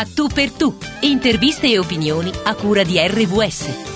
A 0.00 0.06
tu 0.06 0.28
per 0.32 0.50
tu. 0.50 0.74
Interviste 1.02 1.70
e 1.70 1.78
opinioni 1.78 2.30
a 2.44 2.54
cura 2.54 2.82
di 2.84 2.94
RVS. 2.96 3.88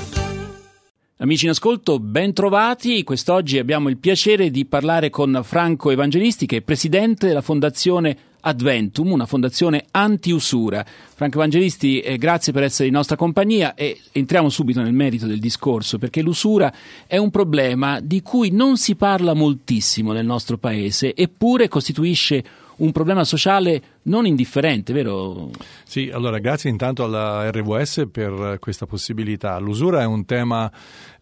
Amici 1.17 1.47
in 1.47 1.53
ascolto, 1.53 1.99
ben 1.99 2.35
trovati. 2.35 3.03
Quest'oggi 3.05 3.57
abbiamo 3.57 3.89
il 3.89 3.97
piacere 3.97 4.51
di 4.51 4.67
parlare 4.67 5.09
con 5.09 5.41
Franco 5.43 5.91
Evangelisti, 5.91 6.45
che 6.45 6.59
è 6.59 6.61
presidente 6.61 7.27
della 7.27 7.41
Fondazione 7.41 8.19
Adventum, 8.41 9.13
una 9.13 9.25
fondazione 9.25 9.87
anti-usura. 9.93 10.85
Franco 10.85 11.39
Evangelisti, 11.39 12.01
eh, 12.01 12.19
grazie 12.19 12.53
per 12.53 12.65
essere 12.65 12.89
in 12.89 12.93
nostra 12.93 13.17
compagnia 13.17 13.73
e 13.73 13.99
entriamo 14.13 14.51
subito 14.51 14.83
nel 14.83 14.93
merito 14.93 15.27
del 15.27 15.41
discorso, 15.41 15.97
perché 15.97 16.21
l'usura 16.21 16.71
è 17.07 17.17
un 17.17 17.31
problema 17.31 18.01
di 18.01 18.21
cui 18.21 18.51
non 18.51 18.77
si 18.77 18.95
parla 18.95 19.33
moltissimo 19.33 20.13
nel 20.13 20.27
nostro 20.27 20.59
paese, 20.59 21.15
eppure 21.15 21.69
costituisce 21.69 22.45
un 22.77 22.93
problema 22.93 23.25
sociale 23.25 23.83
non 24.03 24.27
indifferente, 24.27 24.93
vero? 24.93 25.51
Sì, 25.85 26.11
allora 26.13 26.39
grazie 26.39 26.71
intanto 26.71 27.05
alla 27.05 27.51
RWS 27.51 28.09
per 28.11 28.59
questa 28.61 28.87
possibilità. 28.87 29.59
L'usura 29.59 30.01
è 30.01 30.07
un 30.07 30.25
tema 30.25 30.71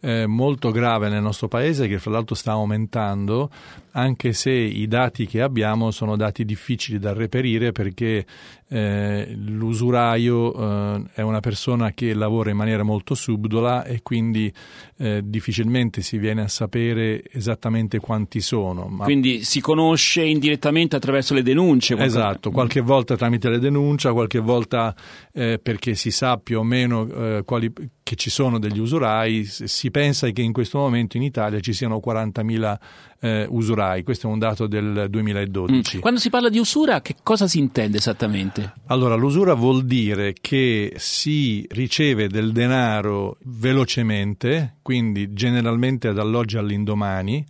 eh, 0.05 0.27
molto 0.27 0.73
grave 0.73 1.09
nel 1.09 1.23
nostro 1.23 1.47
paese 1.47 1.87
che 1.87 1.99
fra 1.99 2.11
l'altro 2.11 2.35
sta 2.35 2.53
aumentando, 2.53 3.51
anche 3.93 4.33
se 4.33 4.51
i 4.51 4.89
dati 4.89 5.27
che 5.27 5.41
abbiamo 5.41 5.93
sono 5.93 6.17
dati 6.17 6.45
difficili 6.45 6.99
da 6.99 7.13
reperire 7.13 7.71
perché 7.71 8.27
eh, 8.69 9.33
l'usuraio 9.37 10.55
eh, 10.55 11.03
è 11.15 11.21
una 11.21 11.41
persona 11.41 11.93
che 11.93 12.15
lavora 12.15 12.51
in 12.51 12.57
maniera 12.57 12.83
molto 12.83 13.15
subdola 13.15 13.85
e 13.85 14.01
quindi 14.03 14.53
eh, 14.97 15.21
difficilmente 15.23 16.01
si 16.01 16.19
viene 16.19 16.43
a 16.43 16.49
sapere 16.49 17.23
esattamente 17.31 18.01
quanti 18.01 18.41
sono. 18.41 18.87
Ma... 18.87 19.05
Quindi 19.05 19.45
si 19.45 19.61
conosce 19.61 20.23
indirettamente 20.23 20.97
attraverso 20.97 21.35
le 21.35 21.43
denunce? 21.43 21.95
Qualche... 21.95 22.13
Esatto, 22.13 22.51
qualche 22.51 22.81
volta 22.81 23.15
tramite 23.15 23.51
le 23.51 23.61
denunce, 23.61 24.11
qualche 24.11 24.41
volta 24.41 24.97
eh, 25.33 25.61
perché 25.63 25.95
si 25.95 26.11
sa 26.11 26.39
più 26.39 26.59
o 26.59 26.65
meno 26.65 27.07
eh, 27.09 27.43
quali, 27.45 27.71
che 28.13 28.17
ci 28.17 28.29
sono 28.29 28.59
degli 28.59 28.79
usurai. 28.79 29.45
Si 29.45 29.91
pensa 29.91 30.29
che 30.29 30.43
in 30.43 30.53
questo 30.53 30.79
momento 30.79 31.17
in 31.17 31.23
Italia 31.23 31.61
ci 31.61 31.73
siano 31.73 32.01
40.000 32.05 32.79
eh, 33.21 33.47
usurai, 33.49 34.03
questo 34.03 34.29
è 34.29 34.31
un 34.31 34.39
dato 34.39 34.67
del 34.67 35.07
2012. 35.09 35.97
Mm. 35.97 36.01
Quando 36.01 36.21
si 36.21 36.29
parla 36.29 36.51
di 36.51 36.59
usura, 36.59 37.01
che 37.01 37.17
cosa 37.23 37.47
si 37.47 37.59
intende 37.59 37.97
esattamente? 37.97 38.75
Allora, 38.89 39.15
l'usura 39.15 39.55
vuol 39.55 39.85
dire 39.85 40.35
che 40.39 40.93
si 40.97 41.67
riceve 41.71 42.29
del 42.29 42.53
denaro 42.53 43.39
velocemente, 43.45 44.75
quindi 44.83 45.33
generalmente 45.33 46.13
dall'oggi 46.13 46.59
all'indomani, 46.59 47.47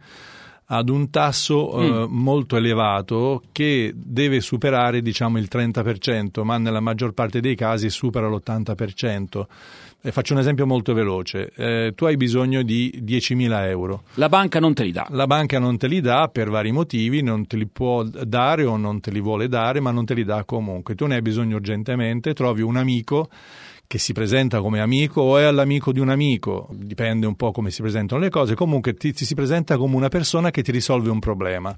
ad 0.67 0.89
un 0.89 1.11
tasso 1.11 1.73
mm. 1.75 1.81
eh, 1.81 2.07
molto 2.09 2.57
elevato 2.57 3.43
che 3.51 3.93
deve 3.95 4.41
superare 4.41 5.03
diciamo, 5.03 5.39
il 5.39 5.49
30%, 5.51 6.45
ma 6.45 6.57
nella 6.57 6.81
maggior 6.81 7.15
parte 7.15 7.41
dei 7.41 7.57
casi 7.57 7.91
supera 7.91 8.29
l'80%. 8.29 9.47
Eh, 10.05 10.11
faccio 10.11 10.33
un 10.35 10.41
esempio 10.41 10.67
molto 10.67 10.95
veloce. 10.95 11.53
Eh, 11.55 11.93
tu 11.95 12.07
hai 12.07 12.17
bisogno 12.17 12.63
di 12.63 12.93
10.000 13.05 13.69
euro. 13.69 14.03
La 14.15 14.29
banca 14.29 14.59
non 14.59 14.75
te 14.75 14.83
li 14.83 14.91
dà. 14.91 15.07
La 15.11 15.29
banca 15.29 15.61
non 15.61 15.79
te 15.79 15.87
li 15.87 16.01
dà 16.01 16.27
per 16.27 16.51
vari 16.51 16.73
motivi, 16.73 17.23
non 17.23 17.47
te 17.47 17.57
li 17.57 17.67
può 17.67 18.03
dare 18.03 18.65
o 18.65 18.77
non 18.77 18.99
te 18.99 19.13
li 19.13 19.21
vuole 19.21 19.47
dare, 19.47 19.79
ma 19.79 19.93
non 19.93 20.05
te 20.05 20.15
li 20.15 20.25
dà 20.25 20.43
comunque. 20.43 20.97
Tu 20.97 21.07
ne 21.07 21.15
hai 21.15 21.23
bisogno 21.23 21.55
urgentemente, 21.55 22.35
trovi 22.35 22.63
un 22.63 22.79
amico 22.79 23.29
che 23.93 23.99
si 23.99 24.15
presenta 24.15 24.63
come 24.63 24.81
amico 24.81 25.21
o 25.21 25.37
è 25.37 25.51
l'amico 25.51 25.93
di 25.93 26.01
un 26.01 26.09
amico, 26.09 26.67
dipende 26.73 27.27
un 27.27 27.35
po' 27.35 27.53
come 27.53 27.71
si 27.71 27.83
presentano 27.83 28.23
le 28.23 28.31
cose, 28.31 28.55
comunque 28.55 28.95
ti, 28.95 29.13
ti 29.13 29.27
si 29.27 29.35
presenta 29.35 29.77
come 29.77 29.97
una 29.97 30.09
persona 30.09 30.51
che 30.51 30.63
ti 30.63 30.73
risolve 30.73 31.11
un 31.11 31.19
problema. 31.19 31.77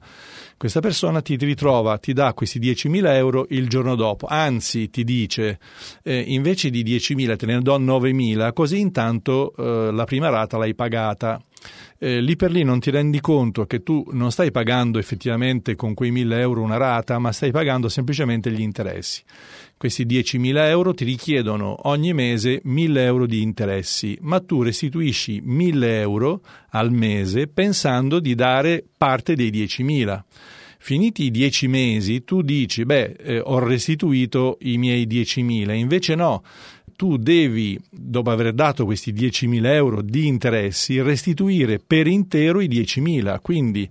Questa 0.57 0.79
persona 0.79 1.23
ti, 1.23 1.37
ti 1.37 1.45
ritrova, 1.45 1.99
ti 1.99 2.13
dà 2.13 2.33
questi 2.33 2.61
10.000 2.61 3.07
euro 3.17 3.47
il 3.49 3.69
giorno 3.69 3.97
dopo, 3.97 4.29
anzi 4.29 4.91
ti 4.91 5.03
dice 5.03 5.59
eh, 6.05 6.23
invece 6.29 6.71
di 6.71 6.85
10.000 6.85 7.37
te 7.37 7.47
ne 7.47 7.61
do 7.61 7.77
9.000, 7.81 8.53
così 8.53 8.79
intanto 8.79 9.53
eh, 9.57 9.91
la 9.91 10.05
prima 10.05 10.29
rata 10.29 10.57
l'hai 10.57 10.77
pagata 10.77 11.43
eh, 11.99 12.21
lì 12.21 12.37
per 12.37 12.51
lì 12.51 12.63
non 12.63 12.81
ti 12.81 12.91
rendi 12.91 13.21
conto 13.21 13.67
che 13.67 13.83
tu 13.83 14.07
non 14.13 14.31
stai 14.31 14.51
pagando 14.51 14.99
effettivamente 14.99 15.75
con 15.75 15.95
quei 15.95 16.11
1000 16.11 16.41
euro 16.41 16.63
una 16.63 16.77
rata, 16.77 17.19
ma 17.19 17.33
stai 17.33 17.51
pagando 17.51 17.89
semplicemente 17.89 18.51
gli 18.51 18.61
interessi. 18.61 19.23
Questi 19.77 20.05
10.000 20.05 20.69
euro 20.69 20.95
ti 20.95 21.05
richiedono 21.05 21.89
ogni 21.89 22.13
mese 22.13 22.63
1.000 22.65 22.97
euro 22.99 23.27
di 23.27 23.43
interessi, 23.43 24.17
ma 24.21 24.41
tu 24.41 24.63
restituisci 24.63 25.43
1.000 25.43 25.85
euro 25.85 26.41
al 26.71 26.93
mese 26.93 27.47
pensando 27.49 28.21
di 28.21 28.35
dare 28.35 28.85
parte 28.97 29.35
dei 29.35 29.51
10.000. 29.51 30.23
Finiti 30.79 31.25
i 31.25 31.31
10 31.31 31.69
mesi, 31.69 32.25
tu 32.25 32.43
dici, 32.43 32.85
beh, 32.85 33.17
eh, 33.19 33.41
ho 33.43 33.59
restituito 33.59 34.59
i 34.61 34.77
miei 34.77 35.07
10.000, 35.07 35.73
invece 35.73 36.15
no, 36.15 36.43
tu 36.97 37.17
devi, 37.17 37.79
dopo 37.91 38.31
aver 38.31 38.53
dato 38.53 38.85
questi 38.85 39.13
10.000 39.13 39.65
euro 39.67 40.03
di 40.03 40.27
interessi, 40.27 41.01
restituire 41.01 41.79
per 41.79 42.07
intero 42.07 42.61
i 42.61 42.69
10.000. 42.69 43.39
Quindi 43.41 43.89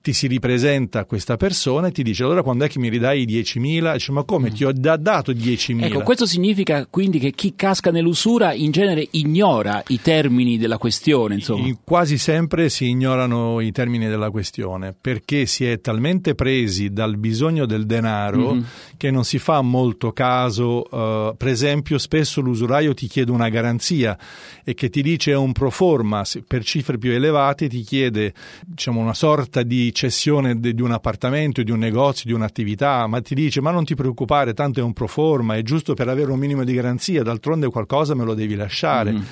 ti 0.00 0.12
si 0.12 0.26
ripresenta 0.26 1.04
questa 1.04 1.36
persona 1.36 1.88
e 1.88 1.92
ti 1.92 2.02
dice 2.02 2.22
allora 2.22 2.42
quando 2.42 2.64
è 2.64 2.68
che 2.68 2.78
mi 2.78 2.88
ridai 2.88 3.22
i 3.22 3.26
10.000? 3.26 3.92
Dice 3.92 4.12
ma 4.12 4.22
come 4.22 4.50
mm. 4.50 4.54
ti 4.54 4.64
ho 4.64 4.72
da 4.72 4.96
dato 4.96 5.32
10.000? 5.32 5.84
Ecco, 5.84 6.00
questo 6.00 6.26
significa 6.26 6.86
quindi 6.88 7.18
che 7.18 7.32
chi 7.32 7.54
casca 7.54 7.90
nell'usura 7.90 8.52
in 8.52 8.70
genere 8.70 9.06
ignora 9.12 9.82
i 9.88 10.00
termini 10.00 10.58
della 10.58 10.78
questione, 10.78 11.34
insomma. 11.34 11.66
In, 11.66 11.78
quasi 11.84 12.18
sempre 12.18 12.68
si 12.68 12.88
ignorano 12.88 13.60
i 13.60 13.72
termini 13.72 14.08
della 14.08 14.30
questione 14.30 14.94
perché 14.98 15.46
si 15.46 15.64
è 15.64 15.80
talmente 15.80 16.34
presi 16.34 16.92
dal 16.92 17.16
bisogno 17.16 17.66
del 17.66 17.86
denaro 17.86 18.54
mm-hmm. 18.54 18.62
Che 19.02 19.10
non 19.10 19.24
si 19.24 19.40
fa 19.40 19.62
molto 19.62 20.12
caso, 20.12 20.86
uh, 20.88 21.36
per 21.36 21.48
esempio 21.48 21.98
spesso 21.98 22.40
l'usuraio 22.40 22.94
ti 22.94 23.08
chiede 23.08 23.32
una 23.32 23.48
garanzia 23.48 24.16
e 24.62 24.74
che 24.74 24.90
ti 24.90 25.02
dice 25.02 25.32
è 25.32 25.36
un 25.36 25.50
pro 25.50 25.70
forma, 25.70 26.22
per 26.46 26.62
cifre 26.62 26.98
più 26.98 27.10
elevate 27.10 27.68
ti 27.68 27.80
chiede 27.80 28.32
diciamo, 28.64 29.00
una 29.00 29.12
sorta 29.12 29.64
di 29.64 29.92
cessione 29.92 30.60
di 30.60 30.80
un 30.80 30.92
appartamento, 30.92 31.64
di 31.64 31.72
un 31.72 31.80
negozio, 31.80 32.26
di 32.26 32.32
un'attività, 32.32 33.08
ma 33.08 33.20
ti 33.20 33.34
dice 33.34 33.60
ma 33.60 33.72
non 33.72 33.84
ti 33.84 33.96
preoccupare, 33.96 34.54
tanto 34.54 34.78
è 34.78 34.84
un 34.84 34.92
pro 34.92 35.08
forma, 35.08 35.56
è 35.56 35.62
giusto 35.62 35.94
per 35.94 36.06
avere 36.06 36.30
un 36.30 36.38
minimo 36.38 36.62
di 36.62 36.72
garanzia, 36.72 37.24
d'altronde 37.24 37.70
qualcosa 37.70 38.14
me 38.14 38.22
lo 38.22 38.34
devi 38.34 38.54
lasciare. 38.54 39.10
Mm. 39.10 39.22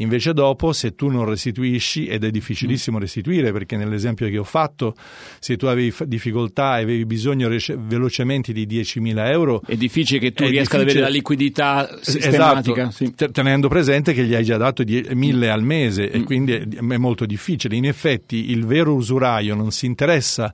Invece 0.00 0.32
dopo, 0.32 0.72
se 0.72 0.94
tu 0.94 1.08
non 1.08 1.24
restituisci, 1.24 2.06
ed 2.06 2.24
è 2.24 2.30
difficilissimo 2.30 2.96
mm. 2.96 3.00
restituire, 3.00 3.52
perché 3.52 3.76
nell'esempio 3.76 4.28
che 4.28 4.38
ho 4.38 4.44
fatto, 4.44 4.94
se 5.38 5.56
tu 5.56 5.66
avevi 5.66 5.94
difficoltà 6.06 6.78
e 6.78 6.82
avevi 6.82 7.04
bisogno 7.04 7.48
rece- 7.48 7.76
velocemente 7.78 8.52
di 8.52 8.66
10.000 8.66 9.30
euro... 9.30 9.62
È 9.66 9.76
difficile 9.76 10.18
che 10.18 10.32
tu 10.32 10.46
riesca 10.46 10.76
ad 10.76 10.82
avere 10.82 11.00
la 11.00 11.08
liquidità 11.08 11.98
sistematica. 12.00 12.88
Esatto, 12.88 13.14
sì. 13.16 13.32
tenendo 13.32 13.68
presente 13.68 14.12
che 14.12 14.24
gli 14.24 14.34
hai 14.34 14.44
già 14.44 14.56
dato 14.56 14.82
1.000 14.82 15.48
al 15.48 15.62
mese 15.62 16.04
mm. 16.04 16.20
e 16.20 16.22
quindi 16.24 16.52
è, 16.52 16.66
è 16.66 16.96
molto 16.96 17.26
difficile. 17.26 17.76
In 17.76 17.86
effetti 17.86 18.50
il 18.50 18.64
vero 18.66 18.94
usuraio 18.94 19.54
non 19.54 19.70
si 19.70 19.86
interessa 19.86 20.52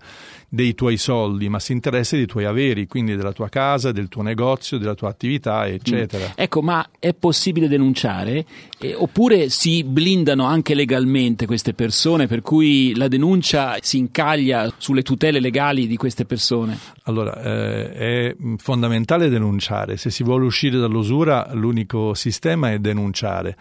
dei 0.48 0.74
tuoi 0.74 0.96
soldi, 0.96 1.48
ma 1.48 1.58
si 1.58 1.72
interessa 1.72 2.16
dei 2.16 2.26
tuoi 2.26 2.44
averi, 2.44 2.86
quindi 2.86 3.16
della 3.16 3.32
tua 3.32 3.48
casa, 3.48 3.92
del 3.92 4.08
tuo 4.08 4.22
negozio, 4.22 4.78
della 4.78 4.94
tua 4.94 5.08
attività, 5.08 5.66
eccetera. 5.66 6.26
Mm. 6.26 6.32
Ecco, 6.36 6.62
ma 6.62 6.88
è 6.98 7.12
possibile 7.14 7.68
denunciare? 7.68 8.44
Eh, 8.78 8.94
oppure 8.94 9.48
si 9.48 9.82
blindano 9.84 10.44
anche 10.44 10.74
legalmente 10.74 11.46
queste 11.46 11.74
persone, 11.74 12.26
per 12.26 12.42
cui 12.42 12.94
la 12.94 13.08
denuncia 13.08 13.76
si 13.80 13.98
incaglia 13.98 14.72
sulle 14.76 15.02
tutele 15.02 15.40
legali 15.40 15.86
di 15.86 15.96
queste 15.96 16.24
persone? 16.24 16.78
Allora, 17.04 17.40
eh, 17.42 17.92
è 17.92 18.36
fondamentale 18.58 19.28
denunciare. 19.28 19.96
Se 19.96 20.10
si 20.10 20.22
vuole 20.22 20.44
uscire 20.44 20.78
dall'usura, 20.78 21.48
l'unico 21.52 22.14
sistema 22.14 22.72
è 22.72 22.78
denunciare 22.78 23.56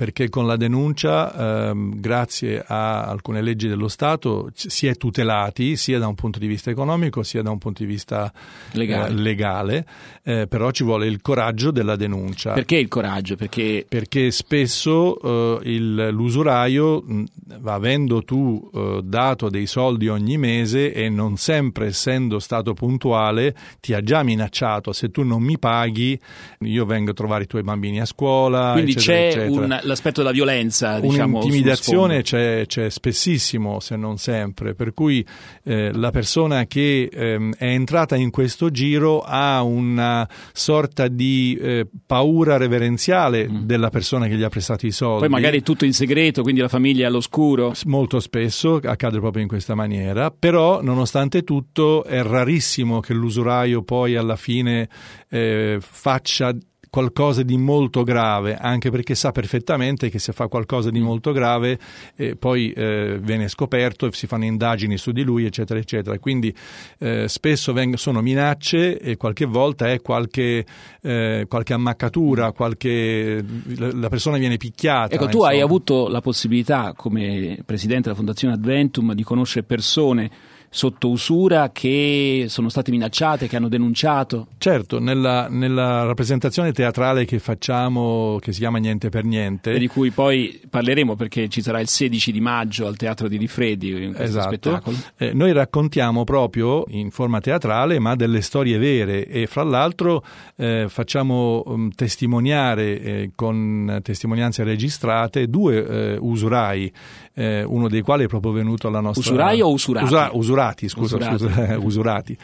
perché 0.00 0.30
con 0.30 0.46
la 0.46 0.56
denuncia, 0.56 1.68
ehm, 1.68 2.00
grazie 2.00 2.64
a 2.66 3.02
alcune 3.02 3.42
leggi 3.42 3.68
dello 3.68 3.86
Stato, 3.86 4.48
si 4.54 4.86
è 4.86 4.94
tutelati 4.94 5.76
sia 5.76 5.98
da 5.98 6.06
un 6.06 6.14
punto 6.14 6.38
di 6.38 6.46
vista 6.46 6.70
economico 6.70 7.22
sia 7.22 7.42
da 7.42 7.50
un 7.50 7.58
punto 7.58 7.82
di 7.82 7.88
vista 7.90 8.32
legale, 8.72 9.10
eh, 9.10 9.14
legale 9.14 9.86
eh, 10.22 10.46
però 10.46 10.70
ci 10.70 10.84
vuole 10.84 11.06
il 11.06 11.20
coraggio 11.20 11.70
della 11.70 11.96
denuncia. 11.96 12.52
Perché 12.52 12.76
il 12.76 12.88
coraggio? 12.88 13.36
Perché, 13.36 13.84
Perché 13.88 14.30
spesso 14.30 15.60
eh, 15.60 15.70
il, 15.70 16.08
l'usuraio, 16.12 17.02
mh, 17.04 17.24
avendo 17.64 18.22
tu 18.22 18.70
eh, 18.72 19.00
dato 19.02 19.48
dei 19.48 19.66
soldi 19.66 20.08
ogni 20.08 20.38
mese 20.38 20.92
e 20.92 21.08
non 21.08 21.36
sempre 21.36 21.86
essendo 21.86 22.38
stato 22.38 22.74
puntuale, 22.74 23.54
ti 23.80 23.92
ha 23.92 24.02
già 24.02 24.22
minacciato, 24.22 24.92
se 24.92 25.10
tu 25.10 25.24
non 25.24 25.42
mi 25.42 25.58
paghi 25.58 26.18
io 26.60 26.84
vengo 26.84 27.10
a 27.10 27.14
trovare 27.14 27.44
i 27.44 27.46
tuoi 27.46 27.62
bambini 27.62 28.00
a 28.00 28.04
scuola. 28.04 28.72
Quindi 28.72 28.92
eccetera, 28.92 29.42
c'è 29.42 29.48
eccetera. 29.48 29.64
Un, 29.64 29.80
l'aspetto 29.90 30.20
della 30.20 30.32
violenza, 30.32 30.98
diciamo. 31.00 31.38
Un'intimidazione 31.38 32.22
c'è, 32.22 32.64
c'è, 32.66 32.88
spessissimo, 32.88 33.80
se 33.80 33.96
non 33.96 34.16
sempre, 34.16 34.74
per 34.74 34.94
cui 34.94 35.24
eh, 35.64 35.92
la 35.92 36.10
persona 36.10 36.66
che 36.66 37.08
eh, 37.12 37.50
è 37.56 37.66
entrata 37.66 38.16
in 38.16 38.30
questo 38.30 38.70
giro 38.70 39.20
ha 39.20 39.62
una 39.62 40.28
sorta 40.52 41.08
di 41.08 41.58
eh, 41.60 41.86
paura 42.06 42.56
reverenziale 42.56 43.48
mm. 43.48 43.58
della 43.62 43.90
persona 43.90 44.26
che 44.26 44.36
gli 44.36 44.42
ha 44.42 44.48
prestato 44.48 44.86
i 44.86 44.92
soldi. 44.92 45.20
Poi 45.20 45.28
magari 45.28 45.62
tutto 45.62 45.84
in 45.84 45.92
segreto, 45.92 46.42
quindi 46.42 46.60
la 46.60 46.68
famiglia 46.68 47.04
è 47.04 47.06
all'oscuro. 47.08 47.72
Molto 47.84 48.20
spesso 48.20 48.80
accade 48.82 49.18
proprio 49.18 49.42
in 49.42 49.48
questa 49.48 49.74
maniera, 49.74 50.30
però 50.30 50.82
nonostante 50.82 51.42
tutto 51.42 52.04
è 52.04 52.22
rarissimo 52.22 53.00
che 53.00 53.12
l'usuraio 53.12 53.82
poi 53.82 54.16
alla 54.16 54.36
fine 54.36 54.88
eh, 55.28 55.78
faccia 55.80 56.54
qualcosa 56.90 57.42
di 57.42 57.56
molto 57.56 58.02
grave, 58.02 58.56
anche 58.56 58.90
perché 58.90 59.14
sa 59.14 59.30
perfettamente 59.30 60.10
che 60.10 60.18
se 60.18 60.32
fa 60.32 60.48
qualcosa 60.48 60.90
di 60.90 60.98
molto 60.98 61.30
grave 61.32 61.78
eh, 62.16 62.34
poi 62.34 62.72
eh, 62.72 63.18
viene 63.22 63.48
scoperto 63.48 64.06
e 64.06 64.12
si 64.12 64.26
fanno 64.26 64.44
indagini 64.44 64.96
su 64.96 65.12
di 65.12 65.22
lui, 65.22 65.44
eccetera, 65.44 65.78
eccetera. 65.78 66.18
Quindi 66.18 66.54
eh, 66.98 67.28
spesso 67.28 67.72
veng- 67.72 67.94
sono 67.94 68.20
minacce 68.20 68.98
e 68.98 69.16
qualche 69.16 69.44
volta 69.46 69.88
è 69.88 70.00
qualche, 70.02 70.66
eh, 71.00 71.46
qualche 71.48 71.72
ammaccatura, 71.72 72.50
qualche, 72.52 73.42
la 73.76 74.08
persona 74.08 74.36
viene 74.36 74.56
picchiata. 74.56 75.14
Ecco, 75.14 75.26
tu 75.26 75.36
insomma. 75.36 75.48
hai 75.48 75.60
avuto 75.60 76.08
la 76.08 76.20
possibilità, 76.20 76.92
come 76.96 77.58
presidente 77.64 78.02
della 78.02 78.16
Fondazione 78.16 78.54
Adventum, 78.54 79.14
di 79.14 79.22
conoscere 79.22 79.64
persone 79.64 80.30
sotto 80.72 81.08
usura 81.08 81.70
che 81.72 82.44
sono 82.48 82.68
state 82.68 82.92
minacciate, 82.92 83.48
che 83.48 83.56
hanno 83.56 83.68
denunciato? 83.68 84.46
Certo, 84.58 85.00
nella, 85.00 85.48
nella, 85.48 86.04
rappresentazione 86.04 86.72
teatrale 86.72 87.24
che 87.24 87.40
facciamo, 87.40 88.38
che 88.40 88.52
si 88.52 88.60
chiama 88.60 88.78
Niente 88.78 89.08
per 89.08 89.24
Niente. 89.24 89.72
E 89.72 89.78
di 89.80 89.88
cui 89.88 90.10
poi 90.10 90.60
parleremo 90.70 91.16
perché 91.16 91.48
ci 91.48 91.60
sarà 91.60 91.80
il 91.80 91.88
16 91.88 92.30
di 92.30 92.40
maggio 92.40 92.86
al 92.86 92.96
Teatro 92.96 93.26
di 93.26 93.36
Rifredi 93.36 93.90
in 93.90 94.14
questo 94.14 94.38
esatto. 94.38 94.48
spettacolo. 94.48 94.96
Eh, 95.16 95.32
noi 95.34 95.52
raccontiamo 95.52 96.22
proprio 96.22 96.84
in 96.88 97.10
forma 97.10 97.40
teatrale, 97.40 97.98
ma 97.98 98.14
delle 98.14 98.40
storie 98.40 98.78
vere 98.78 99.26
e 99.26 99.48
fra 99.48 99.64
l'altro 99.64 100.24
eh, 100.56 100.86
facciamo 100.88 101.64
um, 101.66 101.90
testimoniare 101.90 103.00
eh, 103.00 103.30
con 103.34 103.98
testimonianze 104.02 104.62
registrate 104.62 105.48
due 105.48 105.84
eh, 105.84 106.16
usurai, 106.20 106.92
eh, 107.34 107.64
uno 107.64 107.88
dei 107.88 108.02
quali 108.02 108.24
è 108.24 108.26
proprio 108.28 108.52
venuto 108.52 108.86
alla 108.86 109.00
nostra... 109.00 109.32
Usurai 109.32 109.60
o 109.60 109.70
usurati? 109.70 110.04
Usura, 110.04 110.30
usurati 110.60 110.68
usurati, 110.80 110.88
scusa, 110.88 111.16
usurati. 111.16 111.44
Scusa, 111.44 111.78
usurati. 111.80 112.36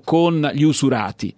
con 0.04 0.50
gli 0.54 0.62
usurati. 0.62 1.34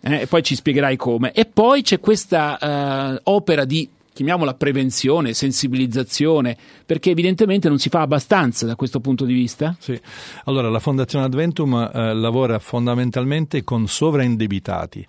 Eh, 0.00 0.26
poi 0.26 0.42
ci 0.42 0.54
spiegherai 0.54 0.96
come. 0.96 1.32
E 1.32 1.44
poi 1.44 1.82
c'è 1.82 2.00
questa 2.00 3.18
uh, 3.24 3.30
opera 3.30 3.64
di 3.64 3.88
chiamiamola 4.18 4.54
prevenzione, 4.54 5.32
sensibilizzazione, 5.32 6.56
perché 6.84 7.10
evidentemente 7.10 7.68
non 7.68 7.78
si 7.78 7.88
fa 7.88 8.00
abbastanza 8.00 8.66
da 8.66 8.74
questo 8.74 8.98
punto 8.98 9.24
di 9.24 9.32
vista? 9.32 9.76
Sì, 9.78 9.98
allora 10.44 10.68
la 10.68 10.80
Fondazione 10.80 11.24
Adventum 11.24 11.90
eh, 11.94 12.14
lavora 12.14 12.58
fondamentalmente 12.58 13.62
con 13.62 13.86
sovraindebitati. 13.86 15.06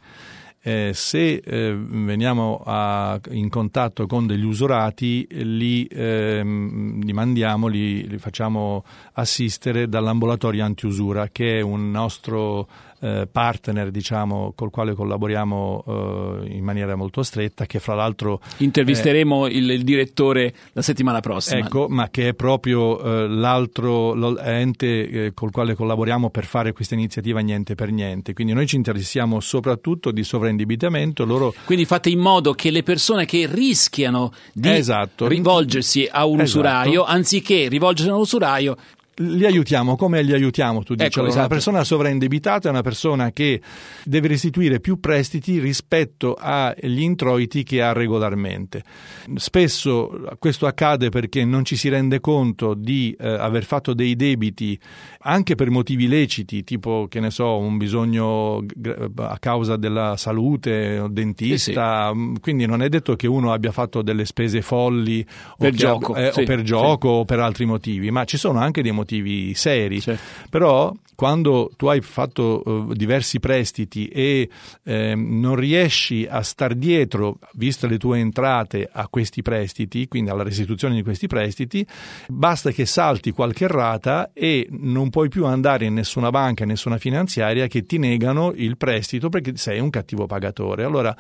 Eh, 0.62 0.92
se 0.94 1.36
eh, 1.36 1.74
veniamo 1.74 2.62
a, 2.66 3.18
in 3.32 3.48
contatto 3.48 4.06
con 4.08 4.28
degli 4.28 4.44
usurati, 4.44 5.26
li, 5.30 5.88
ehm, 5.90 7.02
li 7.02 7.14
mandiamo, 7.14 7.68
li, 7.68 8.06
li, 8.08 8.18
facciamo 8.18 8.84
assistere 9.14 9.88
dall'ambulatorio 9.88 10.66
antiusura, 10.66 11.30
che 11.30 11.60
è 11.60 11.62
un 11.62 11.92
nostro 11.92 12.68
eh, 13.00 13.28
partner 13.32 13.92
diciamo, 13.92 14.54
col 14.56 14.70
quale 14.70 14.94
collaboriamo 14.94 15.84
eh, 15.88 16.54
in 16.56 16.64
maniera 16.64 16.96
molto 16.96 17.24
stretta, 17.24 17.66
che 17.66 17.80
fra 17.80 17.96
l'altro... 17.96 18.42
Intervisteremo 18.58 19.48
il, 19.48 19.70
il, 19.70 19.84
direttore 19.84 20.54
la 20.74 20.82
settimana 20.82 21.20
prossima. 21.20 21.60
Ecco, 21.60 21.88
ma 21.90 22.10
che 22.10 22.30
è 22.30 22.34
proprio 22.34 23.02
eh, 23.02 23.28
l'altro 23.28 24.38
ente 24.40 25.10
eh, 25.10 25.34
col 25.34 25.52
quale 25.52 25.76
collaboriamo 25.76 26.30
per 26.30 26.46
fare 26.46 26.74
questa 26.74 26.96
iniziativa 26.96 27.40
Niente 27.40 27.76
per 27.76 27.92
Niente. 27.92 28.34
Quindi 28.34 28.54
noi 28.54 28.68
ci 28.68 28.76
interessiamo 28.76 29.40
soprattutto 29.40 30.12
di 30.12 30.24
sovraindebitamento. 30.24 31.26
Loro... 31.26 31.54
Quindi 31.66 31.86
fate 31.86 32.10
in 32.10 32.20
modo 32.20 32.54
che 32.54 32.72
le 32.72 32.84
persone 32.84 33.26
che 33.26 33.48
rischiano 33.50 34.32
di 34.54 34.70
esatto. 34.70 35.28
rivolgersi 35.28 36.08
a 36.10 36.26
un 36.26 36.42
esatto. 36.42 36.60
usuraio, 36.60 37.04
anziché 37.04 37.68
rivolgersi 37.68 38.10
a 38.10 38.16
un 38.16 38.22
usuraio, 38.22 38.78
li 39.22 39.46
aiutiamo 39.46 39.96
come 39.96 40.22
li 40.22 40.34
aiutiamo 40.34 40.84
tu 40.84 40.94
dici 40.94 41.08
ecco, 41.08 41.20
allora, 41.20 41.34
esatto. 41.34 41.46
una 41.46 41.56
persona 41.56 41.84
sovraindebitata 41.84 42.68
è 42.68 42.72
una 42.72 42.82
persona 42.82 43.32
che 43.32 43.62
deve 44.04 44.30
restituire 44.30 44.80
più 44.80 45.00
prestiti 45.00 45.60
rispetto 45.60 46.38
agli 46.40 47.02
introiti 47.02 47.64
che 47.64 47.82
ha 47.82 47.92
regolarmente 47.92 48.84
spesso 49.36 50.22
questo 50.40 50.68
accade 50.68 51.10
perché 51.10 51.44
non 51.44 51.66
ci 51.66 51.76
si 51.76 51.90
rende 51.90 52.22
conto 52.22 52.74
di 52.74 53.16
eh, 53.20 53.28
aver 53.28 53.66
fatto 53.66 53.94
dei 53.94 54.16
debiti 54.16 54.80
anche 55.22 55.56
per 55.56 55.70
motivi 55.70 56.08
leciti 56.08 56.64
tipo 56.64 57.08
che 57.10 57.20
ne 57.20 57.30
so 57.30 57.58
un 57.58 57.78
bisogno 57.78 58.64
a 59.18 59.38
causa 59.40 59.76
della 59.76 60.16
salute 60.16 61.00
o 61.00 61.08
dentista 61.10 62.12
sì, 62.14 62.32
sì. 62.34 62.40
quindi 62.40 62.66
non 62.66 62.82
è 62.82 62.88
detto 62.88 63.16
che 63.16 63.28
uno 63.28 63.52
abbia 63.52 63.72
fatto 63.72 64.02
delle 64.02 64.24
spese 64.24 64.62
folli 64.62 65.26
per 65.58 65.74
gioco, 65.74 66.14
ha, 66.14 66.22
eh, 66.22 66.32
sì, 66.32 66.42
o 66.42 66.44
per 66.46 66.62
gioco 66.62 67.10
o 67.10 67.26
per 67.26 67.40
altri 67.40 67.66
motivi 67.66 68.12
ma 68.12 68.24
ci 68.24 68.38
sono 68.38 68.60
anche 68.60 68.82
dei 68.82 68.92
motivi 68.92 69.08
motivi 69.10 69.54
seri, 69.56 70.00
certo. 70.02 70.22
però 70.50 70.94
quando 71.20 71.70
tu 71.76 71.88
hai 71.88 72.00
fatto 72.00 72.62
uh, 72.64 72.94
diversi 72.94 73.42
prestiti 73.42 74.08
e 74.08 74.48
eh, 74.86 75.16
non 75.16 75.58
riesci 75.58 76.26
a 76.26 76.42
star 76.44 76.76
dietro, 76.76 77.40
viste 77.56 77.88
le 77.88 77.98
tue 77.98 78.20
entrate, 78.20 78.88
a 78.90 79.06
questi 79.10 79.42
prestiti, 79.42 80.08
quindi 80.08 80.30
alla 80.30 80.44
restituzione 80.44 80.96
di 80.96 81.04
questi 81.04 81.28
prestiti, 81.28 81.86
basta 82.30 82.72
che 82.72 82.86
salti 82.86 83.32
qualche 83.32 83.68
rata 83.68 84.32
e 84.34 84.70
non 84.72 85.10
puoi 85.10 85.28
più 85.28 85.46
andare 85.46 85.84
in 85.84 85.96
nessuna 85.96 86.30
banca, 86.30 86.64
in 86.64 86.70
nessuna 86.70 86.98
finanziaria 86.98 87.68
che 87.68 87.86
ti 87.86 87.98
negano 87.98 88.54
il 88.56 88.78
prestito 88.78 89.28
perché 89.28 89.58
sei 89.58 89.82
un 89.82 89.90
cattivo 89.90 90.26
pagatore. 90.26 90.86
Allora 90.86 91.14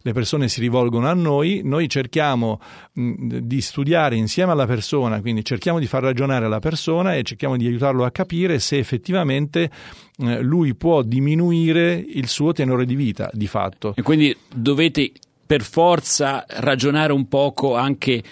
le 0.00 0.12
persone 0.12 0.48
si 0.48 0.58
rivolgono 0.58 1.06
a 1.06 1.14
noi, 1.14 1.60
noi 1.62 1.88
cerchiamo 1.88 2.60
mh, 2.92 3.36
di 3.38 3.60
studiare 3.60 4.16
insieme 4.16 4.50
alla 4.50 4.66
persona, 4.66 5.20
quindi 5.20 5.44
cerchiamo 5.44 5.78
di 5.78 5.86
far 5.86 6.02
ragionare 6.02 6.48
la 6.48 6.58
persona 6.58 7.14
e 7.14 7.22
cerchiamo 7.22 7.56
di 7.56 7.68
aiutarlo 7.68 8.04
a 8.04 8.10
capire 8.10 8.58
se 8.58 8.78
effettivamente 8.78 9.42
eh, 9.50 10.40
lui 10.40 10.74
può 10.74 11.02
diminuire 11.02 11.94
il 11.94 12.28
suo 12.28 12.52
tenore 12.52 12.86
di 12.86 12.94
vita, 12.94 13.30
di 13.32 13.46
fatto. 13.46 13.94
E 13.96 14.02
quindi 14.02 14.36
dovete 14.54 15.12
per 15.46 15.62
forza 15.62 16.44
ragionare 16.48 17.12
un 17.12 17.28
poco 17.28 17.76
anche 17.76 18.22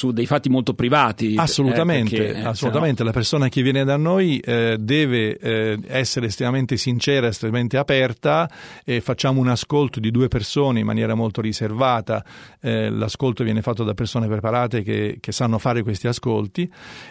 su 0.00 0.12
dei 0.12 0.24
fatti 0.24 0.48
molto 0.48 0.72
privati. 0.72 1.34
Assolutamente, 1.36 2.16
eh, 2.16 2.32
perché, 2.32 2.48
assolutamente. 2.48 3.04
la 3.04 3.10
persona 3.10 3.50
che 3.50 3.60
viene 3.60 3.84
da 3.84 3.98
noi 3.98 4.38
eh, 4.38 4.78
deve 4.80 5.36
eh, 5.36 5.78
essere 5.88 6.26
estremamente 6.26 6.78
sincera, 6.78 7.26
estremamente 7.26 7.76
aperta 7.76 8.50
e 8.82 9.02
facciamo 9.02 9.40
un 9.40 9.48
ascolto 9.48 10.00
di 10.00 10.10
due 10.10 10.28
persone 10.28 10.80
in 10.80 10.86
maniera 10.86 11.14
molto 11.14 11.42
riservata. 11.42 12.24
Eh, 12.62 12.88
l'ascolto 12.88 13.44
viene 13.44 13.60
fatto 13.60 13.84
da 13.84 13.92
persone 13.92 14.26
preparate 14.26 14.82
che, 14.82 15.18
che 15.20 15.32
sanno 15.32 15.58
fare 15.58 15.82
questi 15.82 16.06
ascolti. 16.06 16.70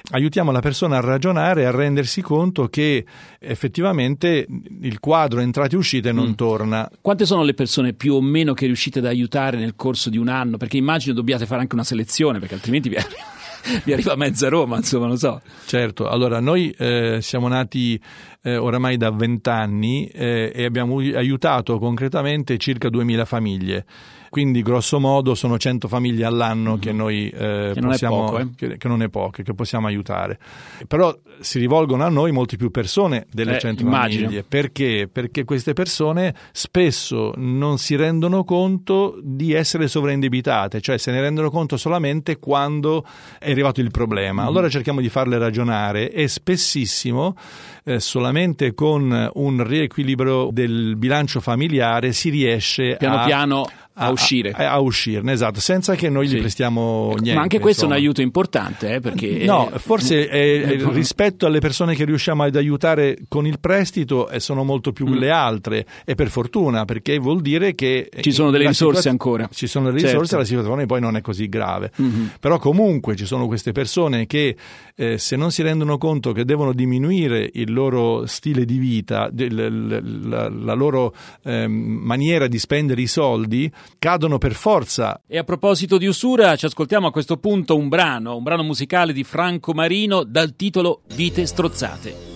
Aiutiamo 0.10 0.52
la 0.52 0.62
persona 0.62 0.98
a 0.98 1.02
ragionare 1.02 1.62
e 1.62 1.66
a 1.66 1.72
rendersi 1.72 2.22
conto 2.22 2.70
che 2.70 3.06
effettivamente 3.38 4.48
il 4.82 5.00
quadro 5.00 5.42
entrate 5.42 5.76
e 5.76 5.78
uscite 5.78 6.12
non 6.12 6.30
mm. 6.30 6.34
torna. 6.34 6.90
Quante 7.02 7.28
sono 7.28 7.44
le 7.44 7.54
persone 7.54 7.94
più 7.94 8.16
o 8.16 8.22
meno 8.22 8.56
che 8.56 8.66
riuscite 8.66 8.98
ad 8.98 9.06
aiutare 9.06 9.58
nel 9.58 9.76
corso 9.76 10.10
di 10.10 10.18
un 10.18 10.28
anno? 10.28 10.58
Perché 10.58 10.78
immagino 10.78 11.14
dobbiate 11.14 11.46
fare 11.46 11.62
anche 11.62 11.76
una 11.76 11.84
selezione, 11.84 12.40
perché 12.40 12.56
altrimenti 12.56 12.78
vi 12.88 12.96
arriva, 12.96 13.16
vi 13.84 13.92
arriva 13.92 14.16
mezza 14.16 14.48
Roma, 14.48 14.78
insomma, 14.78 15.08
lo 15.08 15.18
so. 15.18 15.42
Certo, 15.66 16.08
allora 16.08 16.40
noi 16.40 16.70
eh, 16.78 17.18
siamo 17.22 17.50
nati 17.50 18.00
eh, 18.44 18.56
oramai 18.56 18.96
da 18.96 19.12
vent'anni 19.12 20.08
eh, 20.08 20.52
e 20.56 20.64
abbiamo 20.64 21.00
aiutato 21.00 21.78
concretamente 21.80 22.58
circa 22.58 22.90
2000 22.90 23.26
famiglie 23.26 23.86
quindi 24.30 24.62
grosso 24.62 25.00
modo 25.00 25.36
sono 25.36 25.58
100 25.58 25.88
famiglie 25.88 26.26
all'anno 26.26 26.72
mm-hmm. 26.72 26.80
che 26.80 26.92
noi 26.92 27.30
eh, 27.30 27.72
che 27.74 27.82
possiamo, 27.82 28.26
poco, 28.26 28.40
eh? 28.40 28.50
che, 28.56 28.78
che, 28.78 28.88
non 28.88 29.02
è 29.02 29.10
poco, 29.10 29.42
che 29.44 29.54
possiamo 29.54 29.88
aiutare. 29.88 30.40
Però 30.88 31.16
si 31.40 31.60
rivolgono 31.60 32.04
a 32.06 32.10
noi 32.10 32.32
molti 32.32 32.58
più 32.58 32.72
persone 32.72 33.26
delle 33.32 33.56
eh, 33.56 33.60
100 33.60 33.84
immagino. 33.84 34.24
famiglie. 34.24 34.44
Perché? 34.44 35.10
Perché 35.12 35.44
queste 35.44 35.74
persone 35.74 36.34
spesso 36.52 37.34
non 37.38 37.78
si 37.78 37.96
rendono 37.96 38.44
conto 38.44 39.18
di 39.22 39.54
essere 39.54 39.88
sovraindebitate, 39.88 40.82
cioè 40.82 40.98
se 40.98 41.12
ne 41.12 41.22
rendono 41.22 41.50
conto 41.50 41.78
solamente 41.78 42.38
quando 42.38 43.06
è 43.40 43.52
arrivato 43.52 43.82
il 43.82 43.92
problema. 43.92 44.42
Mm-hmm. 44.42 44.50
Allora 44.50 44.70
cerchiamo 44.70 45.02
di 45.02 45.10
farle 45.10 45.38
ragionare 45.38 46.12
e 46.12 46.28
spessissimo 46.28 47.36
eh, 47.84 48.00
solamente 48.00 48.74
con 48.74 49.30
un 49.34 49.68
riequilibrio 49.68 50.50
del 50.52 50.96
bilancio 50.96 51.40
familiare 51.40 52.12
si 52.12 52.30
riesce 52.30 52.98
piano 52.98 53.18
a, 53.18 53.26
piano 53.26 53.70
a, 54.00 54.10
uscire. 54.12 54.52
A, 54.52 54.72
a, 54.72 54.80
uscirne, 54.80 55.32
esatto, 55.32 55.60
senza 55.60 55.96
che 55.96 56.10
noi 56.10 56.28
sì. 56.28 56.36
gli 56.36 56.40
prestiamo 56.40 57.10
niente. 57.14 57.34
Ma 57.34 57.42
anche 57.42 57.60
questo 57.60 57.86
insomma. 57.86 57.96
è 57.96 57.98
un 57.98 58.04
aiuto 58.04 58.22
importante, 58.22 58.96
eh, 58.96 59.00
perché... 59.00 59.46
No, 59.46 59.70
forse 59.76 60.28
è, 60.28 60.78
rispetto 60.92 61.46
alle 61.46 61.60
persone 61.60 61.96
che 61.96 62.06
riusciamo 62.06 62.44
ad 62.44 62.56
aiutare 62.56 63.18
con 63.28 63.46
il 63.46 63.60
prestito 63.60 64.30
eh, 64.30 64.40
sono 64.40 64.64
molto 64.64 64.92
più 64.92 65.08
mm. 65.08 65.14
le 65.14 65.30
altre 65.30 65.86
e 66.06 66.16
per 66.16 66.30
fortuna, 66.30 66.86
perché 66.86 67.18
vuol 67.18 67.42
dire 67.42 67.76
che... 67.76 68.10
Ci 68.20 68.32
sono 68.32 68.52
delle 68.52 68.68
risorse 68.68 69.10
ancora. 69.10 69.50
Ci 69.52 69.68
sono 69.68 69.86
delle 69.86 69.98
risorse, 69.98 70.20
certo. 70.20 70.38
la 70.38 70.46
situazione 70.46 70.86
poi 70.86 71.02
non 71.02 71.16
è 71.16 71.22
così 71.22 71.50
grave. 71.50 71.92
Mm-hmm. 72.02 72.26
Però 72.40 72.58
comunque 72.58 73.16
ci 73.16 73.26
sono 73.26 73.48
queste 73.48 73.72
persone 73.72 74.26
che 74.26 74.56
eh, 74.96 75.18
se 75.18 75.36
non 75.36 75.52
si 75.52 75.62
rendono 75.62 75.98
conto 75.98 76.32
che 76.32 76.46
devono 76.46 76.74
diminuire 76.74 77.50
il 77.54 77.72
loro 77.72 78.26
stile 78.26 78.66
di 78.66 78.78
vita, 78.78 79.30
la, 79.34 79.70
la, 79.70 80.50
la 80.50 80.74
loro 80.74 81.14
eh, 81.44 81.68
maniera 81.68 82.48
di 82.48 82.60
spendere 82.60 83.02
i 83.02 83.08
soldi, 83.08 83.72
cadono 83.98 84.38
per 84.38 84.54
forza. 84.54 85.22
E 85.28 85.38
a 85.38 85.44
proposito 85.44 85.98
di 85.98 86.06
usura, 86.06 86.56
ci 86.56 86.66
ascoltiamo 86.66 87.08
a 87.08 87.12
questo 87.12 87.38
punto 87.38 87.76
un 87.76 87.88
brano, 87.88 88.36
un 88.36 88.44
brano 88.44 88.64
musicale 88.64 89.14
di 89.14 89.24
Franco 89.24 89.74
Marino 89.74 90.24
dal 90.24 90.56
titolo 90.56 91.02
Vite 91.16 91.46
strozzate. 91.46 92.30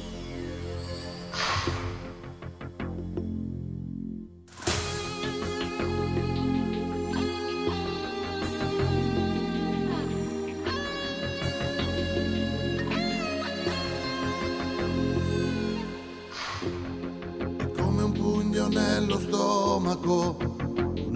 nello 18.74 19.20
stomaco 19.20 20.53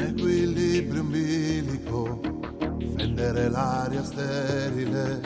equilibrio 0.07 1.01
umbilico, 1.01 2.19
fendere 2.95 3.49
l'aria 3.49 4.03
sterile, 4.03 5.19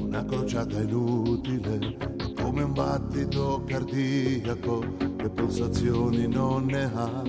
una 0.00 0.24
crociata 0.24 0.80
inutile, 0.80 1.96
come 2.34 2.62
un 2.62 2.72
battito 2.72 3.62
cardiaco 3.66 4.84
che 5.16 5.28
pulsazioni 5.28 6.26
non 6.26 6.64
ne 6.66 6.90
ha. 6.94 7.22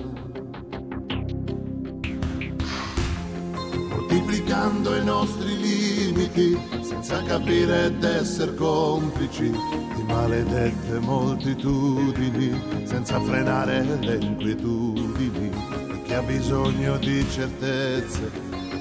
Moltiplicando 3.90 4.96
i 4.96 5.04
nostri 5.04 5.58
limiti, 5.58 6.58
senza 6.80 7.22
capire 7.24 7.86
ed 7.86 8.02
essere 8.02 8.54
complici 8.54 9.50
di 9.50 10.02
maledette 10.06 10.98
moltitudini, 11.00 12.58
senza 12.84 13.20
frenare 13.20 13.82
le 14.00 14.16
inquietudini 14.16 15.75
ha 16.16 16.22
bisogno 16.22 16.96
di 16.96 17.26
certezze 17.30 18.30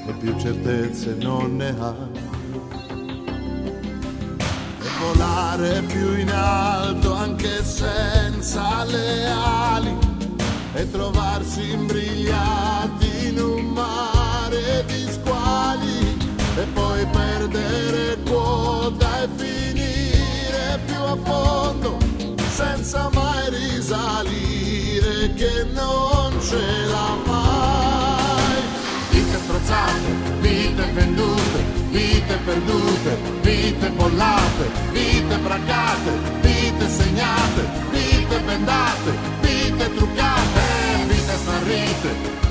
e 0.08 0.13
più 0.20 0.39
certezze 0.39 1.15
non 1.20 1.58
ne 1.58 1.75
ha. 1.77 1.94
E 4.80 4.89
volare 5.01 5.82
più 5.82 6.18
in 6.18 6.30
alto 6.30 7.13
anche 7.13 7.62
senza 7.62 8.86
le 8.86 9.25
ali 9.25 9.98
e 10.75 10.89
trovarsi 10.89 11.72
imbrigliati 11.72 13.27
in 13.27 13.39
un 13.39 13.65
mare 13.65 14.86
di 14.86 15.06
squali 15.12 16.18
e 16.58 16.65
poi 16.74 17.06
perdere 17.08 18.18
quota 18.25 19.24
e 19.24 19.30
finire 19.36 20.80
più 20.86 21.01
a 21.01 21.18
fondo 21.22 21.98
senza 22.54 23.10
mai 23.13 23.50
risalire 23.50 25.34
che 25.34 25.65
non 25.74 26.39
ce 26.39 26.86
l'ha 26.86 27.25
vite 31.96 32.36
perdute, 32.46 33.18
vite 33.42 33.90
bollate, 33.92 34.66
vite 34.92 35.38
braccate, 35.38 36.12
vite 36.42 36.90
segnate, 36.90 37.62
vite 37.92 38.38
bendate, 38.46 39.12
vite 39.42 39.86
truccate, 39.96 40.64
vite 41.08 41.36
smarrite, 41.44 42.10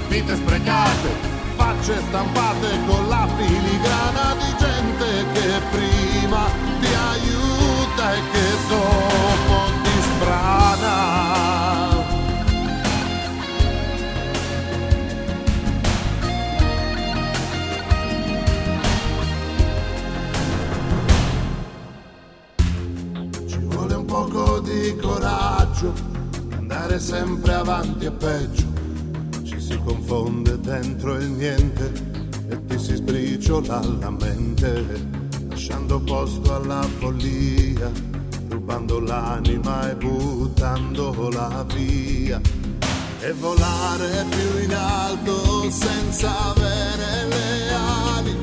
vite 0.09 0.37
sprecate, 0.37 1.09
facce 1.57 2.01
stampate 2.09 2.69
con 2.87 3.09
la 3.09 3.29
filigrana 3.37 4.35
di 4.41 4.51
gente 4.65 5.09
che 5.35 5.49
prima 5.71 6.43
ti 6.81 6.93
aiuta 7.13 8.15
e 8.15 8.21
che 8.33 8.47
dopo 8.69 9.14
coraggio, 25.85 25.95
andare 26.57 26.99
sempre 26.99 27.55
avanti 27.55 28.05
e 28.07 28.11
peggio. 28.11 28.73
Ci 29.43 29.61
si 29.61 29.79
confonde 29.85 30.59
dentro 30.61 31.17
il 31.17 31.31
niente 31.31 31.93
e 32.49 32.67
ti 32.67 32.79
si 32.79 32.95
sbriciola 32.95 33.83
la 34.01 34.11
mente, 34.11 34.85
lasciando 35.49 36.01
posto 36.01 36.55
alla 36.55 36.83
follia 36.99 38.13
rubando 38.49 39.01
l'anima 39.01 39.91
e 39.91 39.95
buttandola 39.97 41.67
via 41.75 42.41
e 43.21 43.33
volare 43.33 44.25
più 44.29 44.63
in 44.63 44.75
alto 44.75 45.71
senza 45.71 46.51
avere 46.51 47.27
le 47.27 47.75
ali 47.75 48.37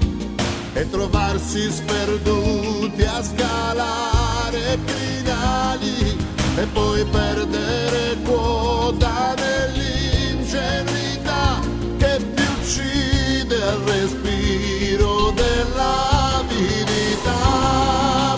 e 0.73 0.89
trovarsi 0.89 1.71
sperduti 1.71 3.03
a 3.03 3.23
scalare 3.23 4.79
crinali 4.85 6.10
e 6.55 6.65
poi 6.73 7.05
perdere 7.05 8.17
quota 8.23 9.33
nell'ingenuità 9.35 11.59
che 11.97 12.19
ti 12.33 12.43
uccide 12.43 13.61
al 13.63 13.77
respiro 13.85 15.31
della 15.31 16.43
vita 16.47 18.35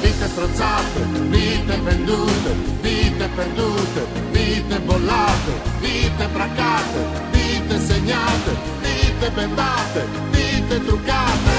vite 0.00 0.28
strozzate, 0.28 1.00
vite 1.30 1.76
vendute, 1.78 2.54
vite 2.80 3.28
perdute, 3.34 4.06
vite 4.30 4.78
bollate, 4.80 5.52
vite 5.80 6.28
braccate, 6.28 7.06
vite 7.32 7.80
segnate, 7.80 8.56
vite 8.80 9.30
bendate, 9.30 10.06
vite 10.30 10.84
truccate, 10.84 11.50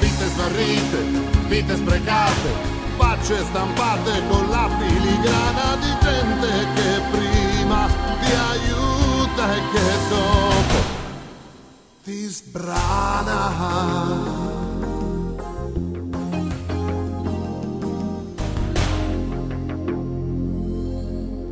vite 0.00 0.28
smarrite, 0.34 0.98
vite 1.48 1.76
sprecate, 1.76 2.81
facce 3.02 3.38
stampate 3.38 4.22
con 4.28 4.48
la 4.48 4.68
filigrana 4.78 5.76
di 5.76 5.92
gente 6.00 6.48
che 6.74 7.00
prima 7.10 7.88
ti 8.20 8.32
aiuta 8.52 9.54
e 9.56 9.60
che 9.72 9.88
dopo 10.08 10.78
ti 12.04 12.24
sbrana. 12.26 13.40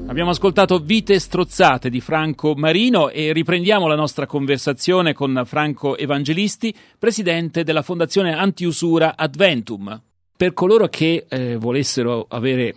Abbiamo 0.06 0.30
ascoltato 0.30 0.78
Vite 0.78 1.18
strozzate 1.18 1.88
di 1.88 2.00
Franco 2.00 2.54
Marino 2.56 3.10
e 3.10 3.32
riprendiamo 3.32 3.86
la 3.88 3.94
nostra 3.96 4.26
conversazione 4.26 5.12
con 5.12 5.42
Franco 5.46 5.96
Evangelisti, 5.96 6.74
presidente 6.98 7.62
della 7.64 7.82
fondazione 7.82 8.34
antiusura 8.34 9.16
Adventum. 9.16 10.09
Per 10.40 10.54
coloro 10.54 10.88
che 10.88 11.26
eh, 11.28 11.56
volessero 11.56 12.24
avere 12.26 12.74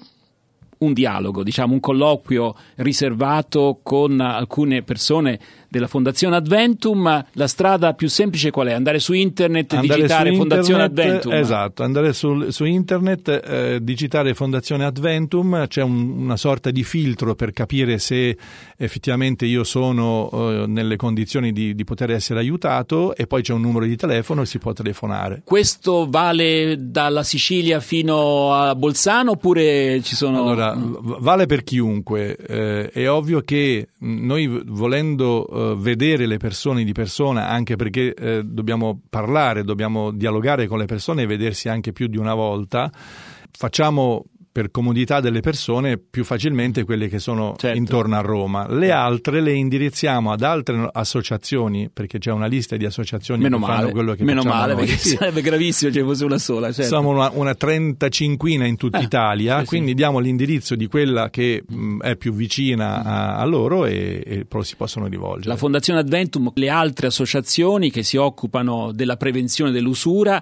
un 0.79 0.91
dialogo, 0.91 1.43
diciamo 1.43 1.72
un 1.72 1.79
colloquio 1.79 2.53
riservato 2.75 3.79
con 3.82 4.20
alcune 4.20 4.84
persone 4.84 5.39
della 5.74 5.88
Fondazione 5.88 6.36
Adventum, 6.36 7.25
la 7.32 7.48
strada 7.48 7.94
più 7.94 8.08
semplice 8.08 8.51
qual 8.51 8.68
è? 8.68 8.74
Andare 8.74 9.00
su 9.00 9.13
internet, 9.13 9.74
andare 9.74 10.01
digitare 10.01 10.30
su 10.30 10.36
Fondazione 10.36 10.84
internet, 10.84 11.15
Adventum. 11.15 11.34
Esatto, 11.34 11.84
andare 11.84 12.13
su, 12.13 12.50
su 12.51 12.65
internet, 12.65 13.42
eh, 13.44 13.80
digitare 13.82 14.36
Fondazione 14.36 14.86
Adventum, 14.86 15.65
c'è 15.65 15.82
un, 15.82 16.12
una 16.20 16.38
sorta 16.38 16.70
di 16.70 16.84
filtro 16.84 17.34
per 17.34 17.53
capire 17.53 17.98
se 17.98 18.38
effettivamente 18.77 19.48
io 19.48 19.63
sono 19.63 20.30
eh, 20.32 20.65
nelle 20.68 20.96
condizioni 20.96 21.51
di, 21.51 21.74
di, 21.74 21.84
poter 21.84 22.12
essere 22.12 22.39
aiutato 22.39 23.15
e 23.15 23.25
poi 23.25 23.42
c'è 23.42 23.53
un 23.53 23.62
numero 23.62 23.86
di 23.86 23.96
telefono 23.96 24.44
e 24.44 24.46
si 24.46 24.60
può 24.60 24.74
telefonare. 24.74 25.42
Questo 25.44 26.06
vale 26.08 26.75
dalla 26.80 27.24
Sicilia 27.24 27.80
fino 27.80 28.53
a 28.53 28.75
Bolzano 28.75 29.32
oppure 29.32 30.01
ci 30.03 30.15
sono... 30.15 30.44
Allora, 30.44 30.77
vale 30.77 31.48
per 31.48 31.63
chiunque. 31.63 32.36
Eh, 32.36 32.89
è 32.89 33.10
ovvio 33.10 33.42
che 33.42 33.88
noi 34.01 34.62
volendo 34.65 35.48
eh, 35.72 35.75
vedere 35.77 36.25
le 36.25 36.38
persone 36.38 36.84
di 36.84 36.91
persona, 36.91 37.48
anche 37.48 37.75
perché 37.75 38.13
eh, 38.13 38.43
dobbiamo 38.43 39.01
parlare, 39.10 39.63
dobbiamo 39.63 40.12
dialogare 40.12 40.67
con 40.67 40.77
le 40.77 40.86
persone 40.86 41.24
e 41.24 41.27
vedersi 41.27 41.70
anche 41.70 41.91
più 41.91 42.08
di 42.08 42.17
una 42.17 42.34
volta, 42.34 42.91
facciamo 43.51 44.25
per 44.53 44.69
comodità 44.69 45.19
delle 45.19 45.39
persone 45.39 45.98
più 45.98 46.24
facilmente 46.24 46.83
quelle 46.83 47.07
che 47.07 47.17
sono 47.17 47.55
certo. 47.57 47.75
intorno 47.75 48.15
a 48.15 48.22
Roma. 48.22 48.72
Le 48.72 48.91
altre 48.91 49.41
le 49.41 49.53
indirizziamo 49.53 50.31
ad 50.31 50.43
altre 50.43 50.88
associazioni, 50.91 51.89
perché 51.91 52.19
c'è 52.19 52.31
una 52.31 52.45
lista 52.45 52.77
di 52.77 52.86
associazioni 52.86 53.41
meno 53.41 53.57
che 53.57 53.65
male, 53.65 53.75
fanno 53.79 53.91
quello 53.91 54.13
che 54.13 54.24
meno 54.24 54.43
male, 54.43 54.75
perché 54.75 54.95
sì. 54.95 55.15
sarebbe 55.15 55.41
gravissimo 55.41 55.91
se 55.91 56.03
fosse 56.03 56.24
una 56.24 56.38
sola. 56.38 56.72
Certo. 56.72 56.88
Siamo 56.88 57.10
una, 57.10 57.31
una 57.33 57.55
trentacinquina 57.55 58.67
in 58.67 58.77
tutta 58.77 59.00
eh, 59.00 59.03
Italia, 59.03 59.62
sì, 59.62 59.65
quindi 59.65 59.89
sì. 59.89 59.95
diamo 59.95 60.19
l'indirizzo 60.19 60.75
di 60.75 60.86
quella 60.86 61.31
che 61.31 61.63
mh, 61.67 62.01
è 62.01 62.15
più 62.15 62.31
vicina 62.31 63.03
a, 63.03 63.38
a 63.38 63.45
loro 63.45 63.88
e, 63.88 64.22
e 64.24 64.45
poi 64.45 64.63
si 64.63 64.75
possono 64.75 65.07
rivolgere. 65.07 65.50
La 65.50 65.57
Fondazione 65.57 66.00
Adventum, 66.00 66.51
le 66.53 66.69
altre 66.69 67.07
associazioni 67.07 67.89
che 67.89 68.03
si 68.03 68.17
occupano 68.17 68.91
della 68.91 69.17
prevenzione 69.17 69.72
dell'usura 69.72 70.39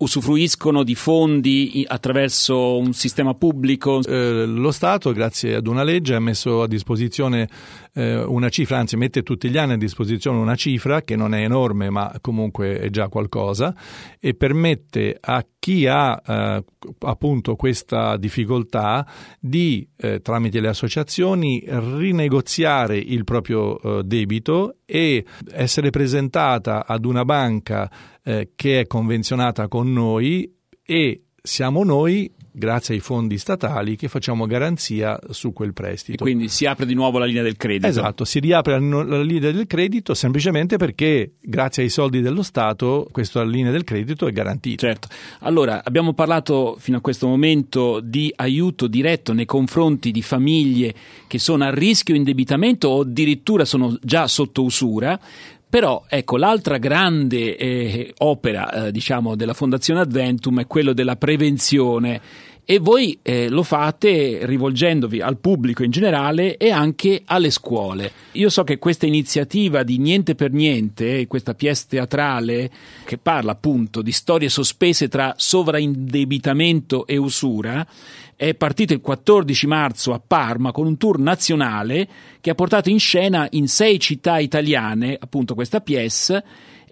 usufruiscono 0.00 0.82
di 0.82 0.94
fondi 0.94 1.84
attraverso 1.86 2.78
un 2.78 2.92
sistema 2.92 3.34
pubblico? 3.34 4.00
Eh, 4.02 4.46
lo 4.46 4.70
Stato, 4.70 5.12
grazie 5.12 5.56
ad 5.56 5.66
una 5.66 5.82
legge, 5.82 6.14
ha 6.14 6.20
messo 6.20 6.62
a 6.62 6.66
disposizione 6.66 7.48
eh, 7.92 8.22
una 8.22 8.48
cifra, 8.48 8.78
anzi 8.78 8.96
mette 8.96 9.22
tutti 9.22 9.48
gli 9.50 9.58
anni 9.58 9.74
a 9.74 9.76
disposizione 9.76 10.38
una 10.38 10.54
cifra 10.54 11.02
che 11.02 11.16
non 11.16 11.34
è 11.34 11.42
enorme 11.42 11.90
ma 11.90 12.12
comunque 12.20 12.78
è 12.78 12.88
già 12.88 13.08
qualcosa 13.08 13.74
e 14.18 14.34
permette 14.34 15.18
a 15.20 15.44
chi 15.58 15.86
ha 15.86 16.20
eh, 16.24 16.64
appunto 17.00 17.56
questa 17.56 18.16
difficoltà 18.16 19.06
di 19.38 19.86
eh, 19.96 20.20
tramite 20.20 20.60
le 20.60 20.68
associazioni 20.68 21.62
rinegoziare 21.66 22.96
il 22.96 23.24
proprio 23.24 23.80
eh, 23.80 24.02
debito 24.04 24.76
e 24.86 25.24
essere 25.52 25.90
presentata 25.90 26.86
ad 26.86 27.04
una 27.04 27.24
banca 27.24 27.90
eh, 28.30 28.50
che 28.54 28.80
è 28.80 28.86
convenzionata 28.86 29.66
con 29.66 29.92
noi 29.92 30.48
e 30.84 31.22
siamo 31.42 31.82
noi 31.82 32.32
grazie 32.52 32.94
ai 32.94 33.00
fondi 33.00 33.38
statali 33.38 33.96
che 33.96 34.08
facciamo 34.08 34.46
garanzia 34.46 35.18
su 35.30 35.52
quel 35.52 35.72
prestito. 35.72 36.22
E 36.22 36.26
quindi 36.26 36.48
si 36.48 36.66
apre 36.66 36.84
di 36.84 36.94
nuovo 36.94 37.18
la 37.18 37.24
linea 37.24 37.42
del 37.42 37.56
credito. 37.56 37.86
Esatto, 37.86 38.24
si 38.24 38.38
riapre 38.40 38.78
la 38.78 39.22
linea 39.22 39.50
del 39.50 39.66
credito 39.66 40.14
semplicemente 40.14 40.76
perché 40.76 41.34
grazie 41.40 41.84
ai 41.84 41.88
soldi 41.88 42.20
dello 42.20 42.42
Stato 42.42 43.08
questa 43.10 43.42
linea 43.42 43.72
del 43.72 43.84
credito 43.84 44.26
è 44.26 44.32
garantita. 44.32 44.86
Certo. 44.86 45.08
Allora, 45.40 45.82
abbiamo 45.84 46.12
parlato 46.12 46.76
fino 46.78 46.98
a 46.98 47.00
questo 47.00 47.26
momento 47.26 48.00
di 48.00 48.32
aiuto 48.36 48.86
diretto 48.86 49.32
nei 49.32 49.46
confronti 49.46 50.10
di 50.10 50.22
famiglie 50.22 50.94
che 51.26 51.38
sono 51.38 51.64
a 51.64 51.70
rischio 51.70 52.14
indebitamento 52.14 52.88
o 52.88 53.00
addirittura 53.00 53.64
sono 53.64 53.96
già 54.02 54.26
sotto 54.26 54.62
usura. 54.62 55.18
Però 55.70 56.04
ecco, 56.08 56.36
l'altra 56.36 56.78
grande 56.78 57.56
eh, 57.56 58.12
opera 58.18 58.86
eh, 58.86 58.92
diciamo, 58.92 59.36
della 59.36 59.54
Fondazione 59.54 60.00
Adventum 60.00 60.58
è 60.60 60.66
quello 60.66 60.92
della 60.92 61.14
prevenzione 61.14 62.20
e 62.64 62.78
voi 62.78 63.18
eh, 63.22 63.48
lo 63.48 63.62
fate 63.62 64.46
rivolgendovi 64.46 65.20
al 65.20 65.38
pubblico 65.38 65.82
in 65.82 65.90
generale 65.90 66.56
e 66.56 66.70
anche 66.70 67.22
alle 67.24 67.50
scuole. 67.50 68.12
Io 68.32 68.48
so 68.48 68.62
che 68.64 68.78
questa 68.78 69.06
iniziativa 69.06 69.82
di 69.82 69.98
Niente 69.98 70.34
per 70.34 70.52
Niente, 70.52 71.26
questa 71.26 71.54
pièce 71.54 71.86
teatrale 71.88 72.70
che 73.04 73.18
parla 73.18 73.52
appunto 73.52 74.02
di 74.02 74.12
storie 74.12 74.48
sospese 74.48 75.08
tra 75.08 75.34
sovraindebitamento 75.36 77.06
e 77.06 77.16
usura, 77.16 77.86
è 78.40 78.54
partita 78.54 78.94
il 78.94 79.02
14 79.02 79.66
marzo 79.66 80.14
a 80.14 80.22
Parma 80.26 80.72
con 80.72 80.86
un 80.86 80.96
tour 80.96 81.18
nazionale 81.18 82.08
che 82.40 82.48
ha 82.48 82.54
portato 82.54 82.88
in 82.88 82.98
scena 82.98 83.46
in 83.50 83.68
sei 83.68 84.00
città 84.00 84.38
italiane 84.38 85.14
appunto 85.20 85.54
questa 85.54 85.82
pièce 85.82 86.42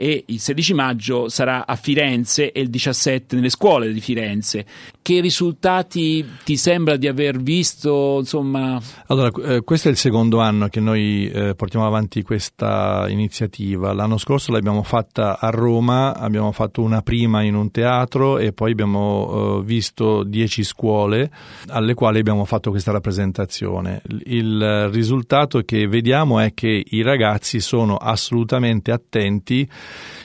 e 0.01 0.23
il 0.27 0.39
16 0.39 0.75
maggio 0.75 1.29
sarà 1.29 1.67
a 1.67 1.75
Firenze 1.75 2.53
e 2.53 2.61
il 2.61 2.71
17 2.71 3.35
nelle 3.35 3.51
scuole 3.51 3.93
di 3.93 4.01
Firenze. 4.01 4.65
Che 5.03 5.21
risultati 5.21 6.25
ti 6.45 6.57
sembra 6.57 6.95
di 6.95 7.09
aver 7.09 7.39
visto? 7.39 8.19
Insomma? 8.21 8.81
Allora, 9.07 9.31
eh, 9.55 9.63
questo 9.63 9.89
è 9.89 9.91
il 9.91 9.97
secondo 9.97 10.39
anno 10.39 10.69
che 10.69 10.79
noi 10.79 11.29
eh, 11.29 11.57
portiamo 11.57 11.85
avanti 11.85 12.23
questa 12.23 13.07
iniziativa. 13.09 13.93
L'anno 13.93 14.19
scorso 14.19 14.53
l'abbiamo 14.53 14.85
fatta 14.85 15.41
a 15.41 15.51
Roma, 15.51 16.15
abbiamo 16.15 16.53
fatto 16.53 16.81
una 16.81 17.03
prima 17.03 17.43
in 17.43 17.57
un 17.57 17.73
teatro 17.73 18.39
e 18.39 18.53
poi 18.53 18.71
abbiamo 18.71 19.59
eh, 19.59 19.65
visto 19.65 20.23
dieci 20.23 20.63
scuole 20.63 21.29
alle 21.71 21.95
quali 21.95 22.21
abbiamo 22.21 22.45
fatto 22.45 22.71
questa 22.71 22.93
rappresentazione. 22.93 24.01
Il 24.27 24.91
risultato 24.93 25.63
che 25.63 25.89
vediamo 25.89 26.39
è 26.39 26.55
che 26.55 26.85
i 26.87 27.03
ragazzi 27.03 27.59
sono 27.59 27.97
assolutamente 27.97 28.93
attenti 28.93 29.69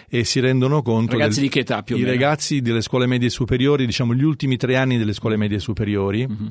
e 0.10 0.24
si 0.24 0.40
rendono 0.40 0.82
conto 0.82 1.14
ragazzi 1.14 1.40
del, 1.40 1.44
di 1.44 1.50
che 1.50 1.60
età 1.60 1.84
più 1.84 1.96
o 1.96 1.98
i 1.98 2.02
meno? 2.02 2.14
ragazzi 2.14 2.62
delle 2.62 2.82
scuole 2.82 3.08
medie 3.08 3.30
superiori 3.30 3.86
diciamo 3.86 4.14
gli 4.14 4.24
ultimi 4.24 4.58
tre 4.58 4.76
anni 4.76 4.98
delle 4.98 5.14
scuole 5.14 5.38
medie 5.38 5.60
superiori 5.60 6.28
mm-hmm 6.28 6.48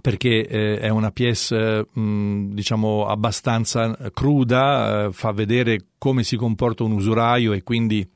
perché 0.00 0.46
eh, 0.46 0.78
è 0.78 0.88
una 0.88 1.10
pièce 1.10 1.86
mh, 1.92 2.54
diciamo 2.54 3.06
abbastanza 3.06 3.96
cruda, 4.14 5.06
eh, 5.06 5.12
fa 5.12 5.32
vedere 5.32 5.86
come 5.98 6.22
si 6.22 6.36
comporta 6.36 6.84
un 6.84 6.92
usuraio 6.92 7.52
e 7.52 7.62
quindi 7.62 8.08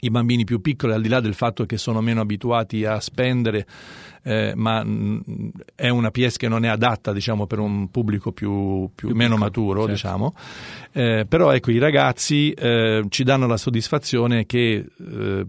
i 0.00 0.10
bambini 0.10 0.44
più 0.44 0.60
piccoli, 0.60 0.92
al 0.92 1.00
di 1.00 1.08
là 1.08 1.20
del 1.20 1.34
fatto 1.34 1.64
che 1.64 1.78
sono 1.78 2.02
meno 2.02 2.20
abituati 2.20 2.84
a 2.84 3.00
spendere, 3.00 3.66
eh, 4.24 4.52
ma 4.56 4.82
mh, 4.82 5.50
è 5.74 5.88
una 5.90 6.10
pièce 6.10 6.38
che 6.38 6.48
non 6.48 6.64
è 6.64 6.68
adatta 6.68 7.12
diciamo, 7.12 7.46
per 7.46 7.58
un 7.58 7.90
pubblico 7.90 8.32
più, 8.32 8.90
più, 8.94 9.08
più 9.08 9.16
meno 9.16 9.34
piccolo, 9.34 9.44
maturo. 9.44 9.78
Certo. 9.80 9.92
Diciamo. 9.92 10.34
Eh, 10.92 11.26
però 11.28 11.52
ecco, 11.52 11.70
i 11.70 11.78
ragazzi 11.78 12.52
eh, 12.52 13.04
ci 13.08 13.24
danno 13.24 13.46
la 13.46 13.56
soddisfazione 13.56 14.46
che 14.46 14.86
eh, 14.96 15.46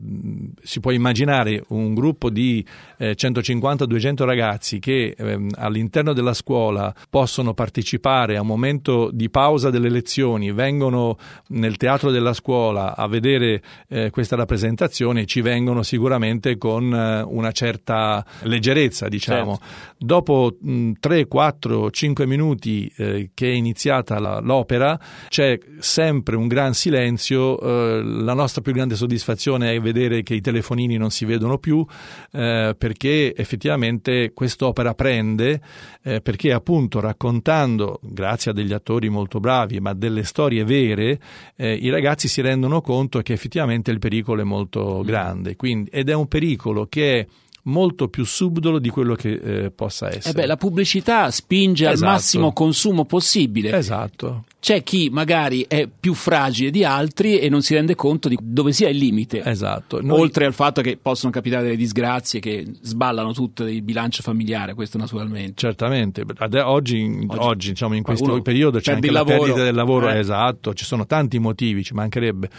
si 0.62 0.80
può 0.80 0.92
immaginare 0.92 1.64
un 1.70 1.94
gruppo 1.94 2.30
di 2.30 2.66
150-200 3.00 4.22
eh, 4.22 4.26
ragazzi 4.26 4.80
che 4.80 5.16
ehm, 5.18 5.50
all'interno 5.56 6.14
della 6.14 6.34
scuola 6.34 6.94
possono 7.10 7.54
partecipare 7.54 8.38
a 8.38 8.42
un 8.42 8.48
momento 8.48 9.10
di 9.12 9.30
pausa 9.30 9.70
delle 9.70 9.90
lezioni, 9.90 10.52
vengono 10.52 11.18
nel 11.50 11.78
teatro 11.78 12.12
della 12.12 12.34
scuola 12.34 12.96
a 12.96 13.08
vedere 13.08 13.62
eh, 13.88 14.10
questa 14.10 14.36
rappresentazione 14.36 15.22
e 15.22 15.26
ci 15.26 15.42
vengono 15.42 15.84
sicuramente 15.84 16.58
con 16.58 16.84
una 16.86 17.52
certa 17.52 18.26
leggerezza, 18.42 18.65
diciamo. 19.08 19.58
Certo. 19.58 19.96
Dopo 19.98 20.58
mh, 20.60 20.94
3, 21.00 21.28
4, 21.28 21.92
5 21.92 22.26
minuti 22.26 22.92
eh, 22.98 23.32
che 23.34 23.48
è 23.50 23.54
iniziata 23.54 24.20
la, 24.20 24.40
l'opera, 24.40 25.00
c'è 25.28 25.58
sempre 25.80 26.36
un 26.36 26.48
gran 26.48 26.74
silenzio. 26.74 27.60
Eh, 27.60 28.02
la 28.04 28.34
nostra 28.34 28.62
più 28.62 28.74
grande 28.74 28.96
soddisfazione 28.96 29.74
è 29.74 29.80
vedere 29.80 30.24
che 30.24 30.36
i 30.36 30.42
telefonini 30.42 30.98
non 30.98 31.12
si 31.12 31.26
vedono 31.26 31.58
più, 31.58 31.86
eh, 32.32 32.76
perché 32.78 33.36
effettivamente 33.36 34.32
quest'opera 34.34 34.94
prende, 34.94 35.62
eh, 36.04 36.22
perché 36.22 36.52
appunto 36.52 37.00
raccontando, 37.00 38.00
grazie 38.02 38.52
a 38.52 38.54
degli 38.54 38.74
attori 38.74 39.10
molto 39.10 39.40
bravi, 39.40 39.80
ma 39.80 39.94
delle 39.94 40.24
storie 40.24 40.64
vere, 40.64 41.20
eh, 41.56 41.74
i 41.74 41.90
ragazzi 41.90 42.28
si 42.28 42.42
rendono 42.42 42.82
conto 42.82 43.22
che 43.22 43.34
effettivamente 43.34 43.92
il 43.92 44.00
pericolo 44.00 44.42
è 44.42 44.46
molto 44.46 45.00
mm. 45.02 45.06
grande. 45.06 45.56
Quindi, 45.56 45.90
ed 45.92 46.10
è 46.10 46.14
un 46.14 46.28
pericolo 46.28 46.88
che 46.88 47.20
è 47.20 47.28
molto 47.66 48.08
più 48.08 48.26
subdolo 48.26 48.80
di 48.80 48.90
quello 48.90 49.16
che 49.16 49.34
eh, 49.34 49.72
possa 49.72 50.08
essere. 50.08 50.30
Eh 50.30 50.34
beh, 50.34 50.46
la 50.46 50.58
pubblicità 50.58 51.30
spinge 51.32 51.90
esatto. 51.90 52.06
al 52.06 52.12
massimo 52.12 52.54
consumo 52.54 53.06
possibile. 53.06 53.76
Esatto. 53.76 54.46
C'è 54.66 54.82
chi 54.82 55.12
magari 55.12 55.64
è 55.68 55.88
più 55.88 56.16
fragile 56.16 56.72
di 56.72 56.84
altri 56.84 57.38
e 57.38 57.50
non 57.50 57.62
si 57.62 57.76
rende 57.76 57.94
conto 57.94 58.28
di 58.28 58.36
dove 58.42 58.72
sia 58.72 58.90
il 58.90 58.98
limite. 58.98 59.44
Esatto. 59.44 60.02
Noi... 60.02 60.20
Oltre 60.20 60.48
al 60.48 60.56
fatto 60.56 60.82
che 60.82 60.98
possono 61.00 61.32
capitare 61.32 61.62
delle 61.62 61.76
disgrazie 61.76 62.40
che 62.40 62.66
sballano 62.82 63.32
tutto 63.32 63.64
il 63.68 63.84
bilancio 63.84 64.24
familiare, 64.24 64.74
questo 64.74 64.98
naturalmente. 64.98 65.54
Certamente. 65.56 66.26
Oggi, 66.64 67.00
oggi, 67.00 67.28
oggi 67.38 67.70
diciamo, 67.70 67.94
in 67.94 68.02
questo 68.02 68.42
periodo 68.42 68.80
c'è 68.80 68.94
anche 68.94 69.12
la 69.12 69.20
lavoro. 69.20 69.38
perdita 69.38 69.64
del 69.64 69.76
lavoro, 69.76 70.10
eh. 70.10 70.18
esatto, 70.18 70.74
ci 70.74 70.84
sono 70.84 71.06
tanti 71.06 71.38
motivi, 71.38 71.84
ci 71.84 71.94
mancherebbe. 71.94 72.50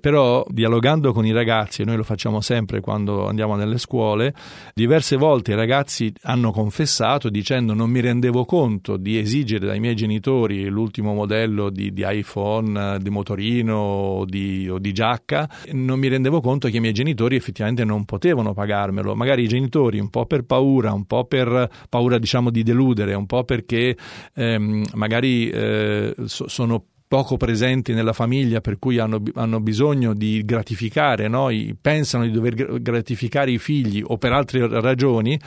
Però 0.00 0.46
dialogando 0.48 1.12
con 1.12 1.26
i 1.26 1.32
ragazzi, 1.32 1.82
e 1.82 1.84
noi 1.84 1.96
lo 1.96 2.04
facciamo 2.04 2.40
sempre 2.40 2.78
quando 2.78 3.26
andiamo 3.26 3.56
nelle 3.56 3.78
scuole, 3.78 4.32
diverse 4.72 5.16
volte 5.16 5.50
i 5.50 5.56
ragazzi 5.56 6.12
hanno 6.22 6.52
confessato 6.52 7.28
dicendo 7.28 7.74
non 7.74 7.90
mi 7.90 7.98
rendevo 7.98 8.44
conto 8.44 8.96
di 8.96 9.18
esigere 9.18 9.66
dai 9.66 9.80
miei 9.80 9.96
genitori 9.96 10.68
l'ultimo 10.68 11.12
modello 11.12 11.54
di, 11.70 11.92
di 11.92 12.04
iPhone, 12.06 12.98
di 13.00 13.10
motorino 13.10 13.76
o 13.76 14.24
di, 14.24 14.68
o 14.68 14.78
di 14.78 14.92
giacca, 14.92 15.48
non 15.72 15.98
mi 15.98 16.08
rendevo 16.08 16.40
conto 16.40 16.68
che 16.68 16.76
i 16.76 16.80
miei 16.80 16.92
genitori 16.92 17.36
effettivamente 17.36 17.84
non 17.84 18.04
potevano 18.04 18.52
pagarmelo. 18.52 19.14
Magari 19.14 19.42
i 19.42 19.48
genitori 19.48 19.98
un 19.98 20.10
po' 20.10 20.26
per 20.26 20.44
paura, 20.44 20.92
un 20.92 21.04
po' 21.04 21.24
per 21.24 21.68
paura 21.88 22.18
diciamo 22.18 22.50
di 22.50 22.62
deludere, 22.62 23.14
un 23.14 23.26
po' 23.26 23.44
perché 23.44 23.96
ehm, 24.34 24.84
magari 24.94 25.48
eh, 25.50 26.14
so, 26.24 26.48
sono 26.48 26.84
poco 27.08 27.36
presenti 27.36 27.92
nella 27.92 28.12
famiglia 28.12 28.60
per 28.60 28.78
cui 28.78 28.98
hanno, 28.98 29.22
hanno 29.34 29.60
bisogno 29.60 30.12
di 30.12 30.42
gratificare, 30.44 31.28
no? 31.28 31.48
pensano 31.80 32.24
di 32.24 32.30
dover 32.30 32.80
gratificare 32.80 33.52
i 33.52 33.58
figli 33.58 34.02
o 34.04 34.18
per 34.18 34.32
altre 34.32 34.66
ragioni, 34.80 35.38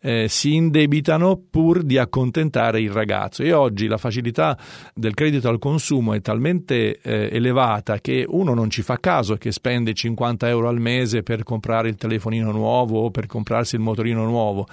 eh, 0.00 0.26
si 0.28 0.54
indebitano 0.54 1.40
pur 1.50 1.82
di 1.82 1.96
accontentare 1.96 2.80
il 2.80 2.90
ragazzo. 2.90 3.42
E 3.42 3.52
oggi 3.52 3.86
la 3.86 3.96
facilità 3.96 4.58
del 4.94 5.14
credito 5.14 5.48
al 5.48 5.58
consumo 5.58 6.12
è 6.12 6.20
talmente 6.20 7.00
eh, 7.00 7.28
elevata 7.32 7.98
che 8.00 8.24
uno 8.28 8.52
non 8.52 8.68
ci 8.68 8.82
fa 8.82 8.98
caso 8.98 9.36
che 9.36 9.52
spende 9.52 9.94
50 9.94 10.48
euro 10.48 10.68
al 10.68 10.80
mese 10.80 11.22
per 11.22 11.42
comprare 11.44 11.88
il 11.88 11.96
telefonino 11.96 12.52
nuovo 12.52 13.00
o 13.00 13.10
per 13.10 13.26
comprarsi 13.26 13.76
il 13.76 13.80
motorino 13.80 14.24
nuovo 14.24 14.66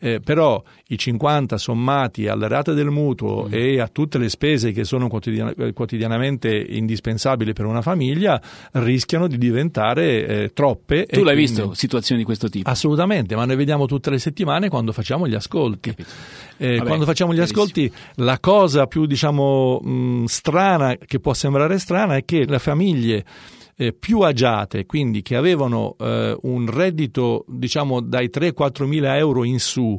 eh, 0.00 0.20
però 0.20 0.62
i 0.88 0.98
50 0.98 1.58
sommati 1.58 2.26
alle 2.26 2.48
rate 2.48 2.72
del 2.72 2.90
mutuo 2.90 3.46
mm. 3.46 3.52
e 3.52 3.80
a 3.80 3.88
tutte 3.88 4.18
le 4.18 4.30
spese 4.30 4.72
che 4.72 4.84
sono 4.84 5.08
quotidian- 5.08 5.72
quotidianamente 5.74 6.56
indispensabili 6.56 7.52
per 7.52 7.66
una 7.66 7.82
famiglia 7.82 8.40
rischiano 8.72 9.26
di 9.26 9.36
diventare 9.36 10.26
eh, 10.26 10.52
troppe. 10.54 11.04
Tu 11.04 11.22
l'hai 11.22 11.34
quindi... 11.34 11.52
visto 11.52 11.74
situazioni 11.74 12.20
di 12.20 12.26
questo 12.26 12.48
tipo? 12.48 12.68
Assolutamente, 12.68 13.36
ma 13.36 13.44
noi 13.44 13.56
vediamo 13.56 13.86
tutte 13.86 14.10
le 14.10 14.18
settimane 14.18 14.68
quando 14.68 14.92
facciamo 14.92 15.28
gli 15.28 15.34
ascolti. 15.34 15.94
Eh, 16.56 16.76
Vabbè, 16.76 16.86
quando 16.86 17.04
facciamo 17.04 17.32
gli 17.32 17.36
verissimo. 17.36 17.62
ascolti 17.62 17.92
la 18.16 18.38
cosa 18.40 18.86
più 18.86 19.06
diciamo 19.06 19.80
mh, 19.80 20.24
strana 20.24 20.96
che 20.96 21.20
può 21.20 21.34
sembrare 21.34 21.78
strana 21.78 22.16
è 22.16 22.24
che 22.24 22.44
le 22.46 22.58
famiglie 22.58 23.24
eh, 23.80 23.94
più 23.94 24.20
agiate, 24.20 24.84
quindi 24.84 25.22
che 25.22 25.36
avevano 25.36 25.96
eh, 25.98 26.36
un 26.42 26.70
reddito 26.70 27.46
diciamo 27.48 28.00
dai 28.00 28.28
3-4 28.30 28.84
mila 28.84 29.16
euro 29.16 29.42
in 29.42 29.58
su, 29.58 29.98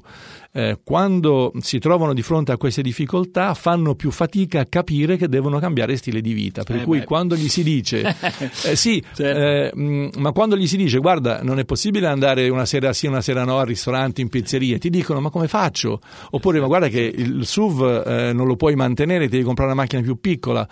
eh, 0.54 0.80
quando 0.84 1.54
si 1.62 1.80
trovano 1.80 2.14
di 2.14 2.22
fronte 2.22 2.52
a 2.52 2.58
queste 2.58 2.82
difficoltà 2.82 3.54
fanno 3.54 3.96
più 3.96 4.12
fatica 4.12 4.60
a 4.60 4.66
capire 4.66 5.16
che 5.16 5.30
devono 5.30 5.60
cambiare 5.60 5.96
stile 5.96 6.20
di 6.20 6.34
vita. 6.34 6.64
Per 6.64 6.78
eh 6.78 6.84
cui 6.84 7.00
beh. 7.00 7.06
quando 7.06 7.36
gli 7.36 7.48
si 7.48 7.64
dice, 7.64 8.02
eh, 8.66 8.76
sì, 8.76 9.02
certo. 9.14 9.40
Eh, 9.40 9.72
mh, 9.74 10.10
ma 10.18 10.32
quando 10.32 10.58
gli 10.58 10.68
si 10.68 10.76
dice 10.76 10.98
guarda 10.98 11.42
non 11.42 11.60
è 11.60 11.66
possibile 11.66 12.08
andare 12.08 12.50
una 12.50 12.66
sera 12.66 12.92
sì 12.92 13.08
una 13.08 13.22
sera 13.22 13.46
no 13.46 13.60
al 13.60 13.66
ristorante, 13.66 14.20
in 14.22 14.28
pizzeria, 14.28 14.78
ti 14.78 14.90
dicono 14.90 15.22
ma 15.22 15.30
come 15.30 15.48
faccio? 15.48 16.02
Oppure 16.32 16.60
ma 16.60 16.68
guarda 16.68 16.90
che 16.90 17.00
il 17.00 17.46
SUV 17.46 18.32
non 18.34 18.46
lo 18.46 18.56
puoi 18.56 18.76
mantenere, 18.76 19.30
devi 19.30 19.44
comprare 19.44 19.72
una 19.72 19.82
macchina 19.82 20.02
più 20.02 20.20
piccola. 20.20 20.68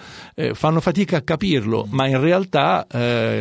Fanno 0.54 0.80
fatica 0.82 1.18
a 1.18 1.22
capirlo, 1.22 1.88
ma 1.90 2.08
in 2.08 2.20
realtà 2.20 2.86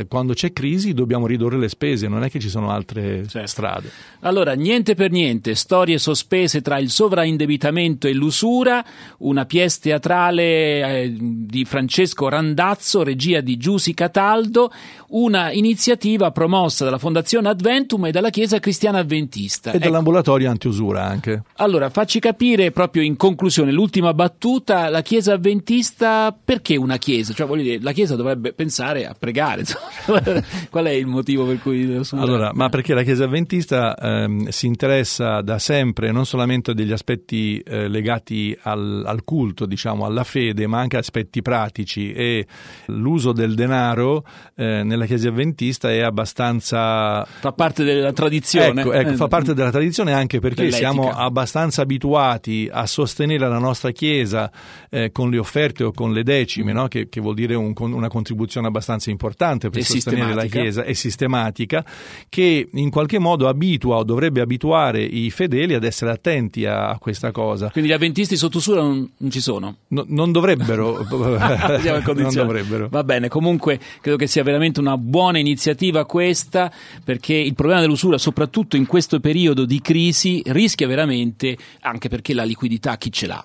quando 0.09 0.35
c'è 0.35 0.53
crisi 0.53 0.95
dobbiamo 0.95 1.27
ridurre 1.27 1.59
le 1.59 1.69
spese, 1.69 2.07
non 2.09 2.23
è 2.23 2.31
che 2.31 2.39
ci 2.39 2.49
sono 2.49 2.71
altre 2.71 3.27
certo. 3.27 3.47
strade. 3.49 3.91
Allora, 4.21 4.53
niente 4.55 4.95
per 4.95 5.11
niente, 5.11 5.55
storie 5.55 5.99
sospese 5.99 6.28
spese 6.29 6.61
tra 6.61 6.79
il 6.79 6.91
sovraindebitamento 6.91 8.07
e 8.07 8.13
l'usura, 8.13 8.85
una 9.19 9.47
pièce 9.47 9.79
teatrale 9.81 10.43
eh, 10.43 11.17
di 11.19 11.65
Francesco 11.65 12.29
Randazzo, 12.29 13.03
regia 13.03 13.41
di 13.41 13.57
Giussi 13.57 13.95
Cataldo, 13.95 14.71
una 15.09 15.51
iniziativa 15.53 16.31
promossa 16.31 16.85
dalla 16.85 16.99
Fondazione 16.99 17.49
Adventum 17.49 18.05
e 18.05 18.11
dalla 18.11 18.29
Chiesa 18.29 18.61
Cristiana 18.61 18.99
Adventista. 18.99 19.71
E 19.71 19.77
ecco. 19.77 19.85
dall'ambulatorio 19.85 20.51
antiusura 20.51 21.03
anche. 21.03 21.45
Allora, 21.57 21.89
facci 21.89 22.21
capire 22.21 22.73
proprio 22.73 23.03
in 23.03 23.17
conclusione, 23.17 23.73
l'ultima 23.73 24.13
battuta, 24.13 24.91
la 24.91 25.01
Chiesa 25.01 25.33
Adventista, 25.33 26.37
perché 26.45 26.77
una 26.77 26.99
Chiesa? 26.99 27.33
Cioè, 27.33 27.47
voglio 27.47 27.63
dire, 27.63 27.79
la 27.81 27.93
Chiesa 27.93 28.17
dovrebbe 28.17 28.53
pensare 28.53 29.07
a 29.07 29.17
pregare. 29.19 29.65
Qual 30.69 30.85
è 30.85 30.91
il 30.91 31.07
motivo 31.07 31.47
per 31.47 31.59
cui... 31.63 31.99
Allora, 32.13 32.51
ma 32.53 32.69
perché 32.69 32.93
la 32.93 33.03
Chiesa 33.03 33.25
Adventista 33.25 33.97
ehm, 33.97 34.49
si 34.49 34.67
interessa 34.67 35.41
da 35.41 35.59
sempre 35.59 36.11
non 36.19 36.27
solamente 36.27 36.75
degli 36.75 36.91
aspetti 36.91 37.61
eh, 37.61 37.87
legati 37.87 38.57
al, 38.63 39.05
al, 39.07 39.23
culto, 39.23 39.67
diciamo, 39.67 40.05
alla 40.05 40.25
fede, 40.25 40.67
ma 40.67 40.81
anche 40.81 40.97
aspetti 40.97 41.43
pratici 41.43 42.13
e 42.13 42.45
l'uso 42.87 43.31
del 43.31 43.55
denaro 43.55 44.25
eh, 44.57 44.83
nella 44.83 45.07
Chiesa 45.07 45.29
Adventista 45.29 45.93
è 45.93 46.01
abbastanza... 46.01 47.25
Fa 47.25 47.53
parte 47.53 47.85
della 47.85 48.13
tradizione. 48.13 48.81
Ecco, 48.81 48.93
ecco, 48.93 49.15
fa 49.15 49.29
parte 49.29 49.55
della 49.55 49.71
tradizione 49.71 50.13
anche 50.13 50.41
perché 50.41 50.65
Dell'etica. 50.65 50.91
siamo 50.91 51.11
abbastanza 51.11 51.83
abituati 51.83 52.69
a 52.71 52.85
sostenere 52.87 53.49
la 53.49 53.59
nostra 53.59 53.93
Chiesa 53.93 54.51
eh, 54.91 55.13
con 55.13 55.31
le 55.31 55.39
offerte 55.39 55.85
o 55.85 55.93
con 55.93 56.13
le 56.13 56.25
decime, 56.25 56.73
no? 56.73 56.89
che, 56.89 57.09
che, 57.09 57.21
vuol 57.21 57.37
dire 57.37 57.55
un, 57.55 57.75
una 57.77 58.09
contribuzione 58.09 58.67
abbastanza 58.67 59.11
importante 59.11 59.71
per 59.71 59.83
e 59.83 59.85
sostenere 59.85 60.35
la 60.35 60.47
Chiesa, 60.47 60.83
è 60.83 60.95
sistematica, 60.95 61.85
che 62.29 62.69
in 62.73 62.91
qualche 62.91 63.21
modo 63.21 63.47
abitua 63.47 63.99
o 63.99 64.03
dovrebbe 64.03 64.41
abituare 64.41 65.01
i 65.01 65.31
fedeli 65.31 65.75
ad 65.75 65.85
essere 65.85 66.08
essere 66.09 66.13
attenti 66.13 66.65
a, 66.65 66.91
a 66.91 66.99
questa 66.99 67.31
cosa. 67.31 67.71
Quindi 67.71 67.91
gli 67.91 67.95
avventisti 67.95 68.37
sotto 68.37 68.59
usura 68.59 68.81
non, 68.81 69.11
non 69.17 69.31
ci 69.31 69.41
sono? 69.41 69.77
No, 69.89 70.05
non 70.09 70.33
dovrebbero. 70.33 71.05
non 71.09 72.33
dovrebbero. 72.33 72.89
Va 72.91 73.05
bene, 73.05 73.29
comunque 73.29 73.79
credo 74.01 74.17
che 74.17 74.27
sia 74.27 74.43
veramente 74.43 74.81
una 74.81 74.97
buona 74.97 75.39
iniziativa 75.39 76.05
questa, 76.07 76.73
perché 77.05 77.35
il 77.35 77.55
problema 77.55 77.81
dell'usura, 77.81 78.19
soprattutto 78.19 78.77
in 78.77 78.87
questo 78.87 79.21
periodo 79.21 79.65
di 79.65 79.81
crisi, 79.81 80.43
rischia 80.47 80.87
veramente, 80.87 81.57
anche 81.81 82.09
perché 82.09 82.35
la 82.35 82.45
liquidità 82.45 82.97
chi 82.97 83.13
ce 83.13 83.27
l'ha? 83.27 83.45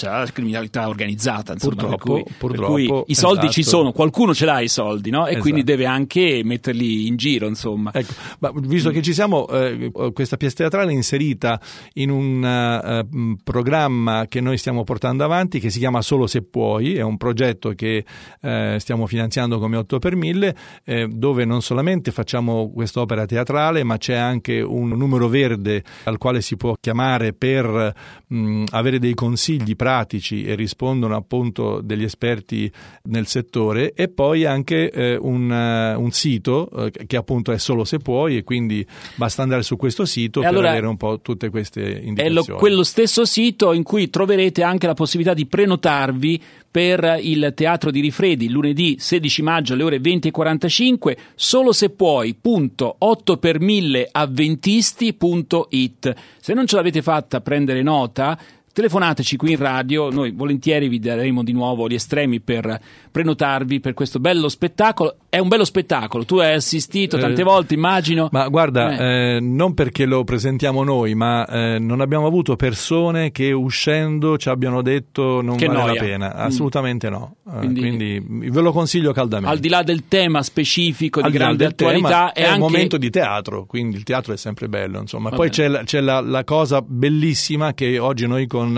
C'è 0.00 0.08
la 0.08 0.24
criminalità 0.32 0.88
organizzata, 0.88 1.52
insomma, 1.52 1.74
purtroppo, 1.74 2.14
per 2.14 2.22
cui, 2.22 2.34
purtroppo, 2.38 2.74
per 2.74 2.84
cui 2.86 3.02
i 3.08 3.14
soldi 3.14 3.46
esatto. 3.46 3.52
ci 3.52 3.62
sono, 3.62 3.92
qualcuno 3.92 4.32
ce 4.32 4.46
l'ha 4.46 4.60
i 4.60 4.68
soldi, 4.68 5.10
no? 5.10 5.26
E 5.26 5.30
esatto. 5.30 5.42
quindi 5.42 5.62
deve 5.62 5.84
anche 5.84 6.40
metterli 6.42 7.06
in 7.06 7.16
giro, 7.16 7.46
insomma. 7.46 7.90
Ecco, 7.92 8.12
ma 8.38 8.50
visto 8.54 8.90
che 8.90 9.02
ci 9.02 9.12
siamo, 9.12 9.46
eh, 9.48 9.90
questa 10.14 10.38
pièce 10.38 10.54
teatrale 10.54 10.92
è 10.92 10.94
inserita 10.94 11.60
in 11.94 12.10
un 12.10 13.04
uh, 13.04 13.36
programma 13.44 14.24
che 14.26 14.40
noi 14.40 14.56
stiamo 14.56 14.84
portando 14.84 15.22
avanti 15.22 15.60
che 15.60 15.68
si 15.68 15.78
chiama 15.78 16.00
Solo 16.00 16.26
se 16.26 16.42
puoi, 16.42 16.94
è 16.94 17.02
un 17.02 17.18
progetto 17.18 17.72
che 17.72 18.04
eh, 18.40 18.76
stiamo 18.78 19.06
finanziando 19.06 19.58
come 19.58 19.76
8 19.76 19.98
per 19.98 20.16
1000, 20.16 20.56
eh, 20.84 21.08
dove 21.08 21.44
non 21.44 21.60
solamente 21.60 22.10
facciamo 22.10 22.70
quest'opera 22.72 23.26
teatrale, 23.26 23.84
ma 23.84 23.98
c'è 23.98 24.14
anche 24.14 24.62
un 24.62 24.88
numero 24.88 25.28
verde 25.28 25.84
al 26.04 26.16
quale 26.16 26.40
si 26.40 26.56
può 26.56 26.74
chiamare 26.80 27.34
per 27.34 27.94
mh, 28.28 28.64
avere 28.70 28.98
dei 28.98 29.12
consigli 29.12 29.76
pratici 29.76 29.88
pratici 29.90 30.44
e 30.44 30.54
rispondono 30.54 31.16
appunto 31.16 31.80
degli 31.80 32.04
esperti 32.04 32.70
nel 33.04 33.26
settore 33.26 33.92
e 33.92 34.06
poi 34.06 34.44
anche 34.44 34.88
eh, 34.88 35.16
un, 35.16 35.50
uh, 35.50 36.00
un, 36.00 36.12
sito 36.12 36.70
eh, 36.70 36.92
che 37.06 37.16
appunto 37.16 37.50
è 37.50 37.58
solo 37.58 37.84
se 37.84 37.98
puoi 37.98 38.36
e 38.36 38.44
quindi 38.44 38.86
basta 39.16 39.42
andare 39.42 39.64
su 39.64 39.76
questo 39.76 40.04
sito 40.04 40.38
e 40.40 40.44
per 40.44 40.52
allora, 40.52 40.70
avere 40.70 40.86
un 40.86 40.96
po' 40.96 41.18
tutte 41.20 41.50
queste 41.50 41.80
indicazioni. 41.80 42.28
È 42.28 42.52
lo, 42.52 42.56
quello 42.56 42.84
stesso 42.84 43.24
sito 43.24 43.72
in 43.72 43.82
cui 43.82 44.10
troverete 44.10 44.62
anche 44.62 44.86
la 44.86 44.94
possibilità 44.94 45.34
di 45.34 45.46
prenotarvi 45.46 46.40
per 46.70 47.18
il 47.20 47.52
Teatro 47.56 47.90
di 47.90 48.00
Rifredi 48.00 48.48
lunedì 48.48 48.94
16 48.96 49.42
maggio 49.42 49.72
alle 49.72 49.82
ore 49.82 49.98
20.45 49.98 51.16
solo 51.34 51.72
se 51.72 51.90
puoi 51.90 52.36
punto 52.40 52.94
8 52.96 53.38
per 53.38 53.58
1000 53.58 54.08
avventisti.it 54.12 56.14
se 56.40 56.54
non 56.54 56.66
ce 56.66 56.76
l'avete 56.76 57.02
fatta 57.02 57.40
prendere 57.40 57.82
nota 57.82 58.38
telefonateci 58.80 59.36
qui 59.36 59.50
in 59.52 59.58
radio, 59.58 60.08
noi 60.08 60.30
volentieri 60.30 60.88
vi 60.88 60.98
daremo 60.98 61.44
di 61.44 61.52
nuovo 61.52 61.86
gli 61.86 61.94
estremi 61.94 62.40
per 62.40 62.80
prenotarvi 63.10 63.78
per 63.78 63.92
questo 63.92 64.18
bello 64.20 64.48
spettacolo 64.48 65.16
è 65.30 65.38
un 65.38 65.46
bello 65.46 65.64
spettacolo. 65.64 66.24
Tu 66.24 66.38
hai 66.38 66.54
assistito 66.54 67.16
tante 67.16 67.42
eh, 67.42 67.44
volte, 67.44 67.74
immagino. 67.74 68.28
Ma 68.32 68.48
guarda, 68.48 68.96
eh. 68.96 69.36
Eh, 69.36 69.40
non 69.40 69.74
perché 69.74 70.04
lo 70.04 70.24
presentiamo 70.24 70.82
noi, 70.82 71.14
ma 71.14 71.46
eh, 71.46 71.78
non 71.78 72.00
abbiamo 72.00 72.26
avuto 72.26 72.56
persone 72.56 73.30
che 73.30 73.52
uscendo 73.52 74.36
ci 74.36 74.48
abbiano 74.48 74.82
detto 74.82 75.40
non 75.40 75.56
che 75.56 75.66
vale 75.66 75.78
noia. 75.78 75.94
la 75.94 76.00
pena. 76.00 76.34
Mm. 76.34 76.40
Assolutamente 76.40 77.08
mm. 77.08 77.12
no. 77.12 77.36
Eh, 77.46 77.58
quindi, 77.58 77.80
quindi, 77.80 78.50
ve 78.50 78.60
lo 78.60 78.72
consiglio 78.72 79.12
caldamente. 79.12 79.54
Al 79.54 79.60
di 79.60 79.68
là 79.68 79.84
del 79.84 80.08
tema 80.08 80.42
specifico 80.42 81.22
di 81.22 81.30
grande 81.30 81.64
attualità, 81.64 82.32
è, 82.32 82.40
è 82.40 82.44
anche... 82.46 82.54
un 82.54 82.60
momento 82.60 82.98
di 82.98 83.08
teatro, 83.08 83.66
quindi 83.66 83.96
il 83.96 84.02
teatro 84.02 84.32
è 84.32 84.36
sempre 84.36 84.68
bello. 84.68 84.98
Insomma. 84.98 85.30
Poi 85.30 85.48
c'è, 85.48 85.68
la, 85.68 85.84
c'è 85.84 86.00
la, 86.00 86.20
la, 86.20 86.42
cosa 86.42 86.82
bellissima 86.82 87.72
che 87.72 88.00
oggi 88.00 88.26
noi 88.26 88.48
con, 88.48 88.69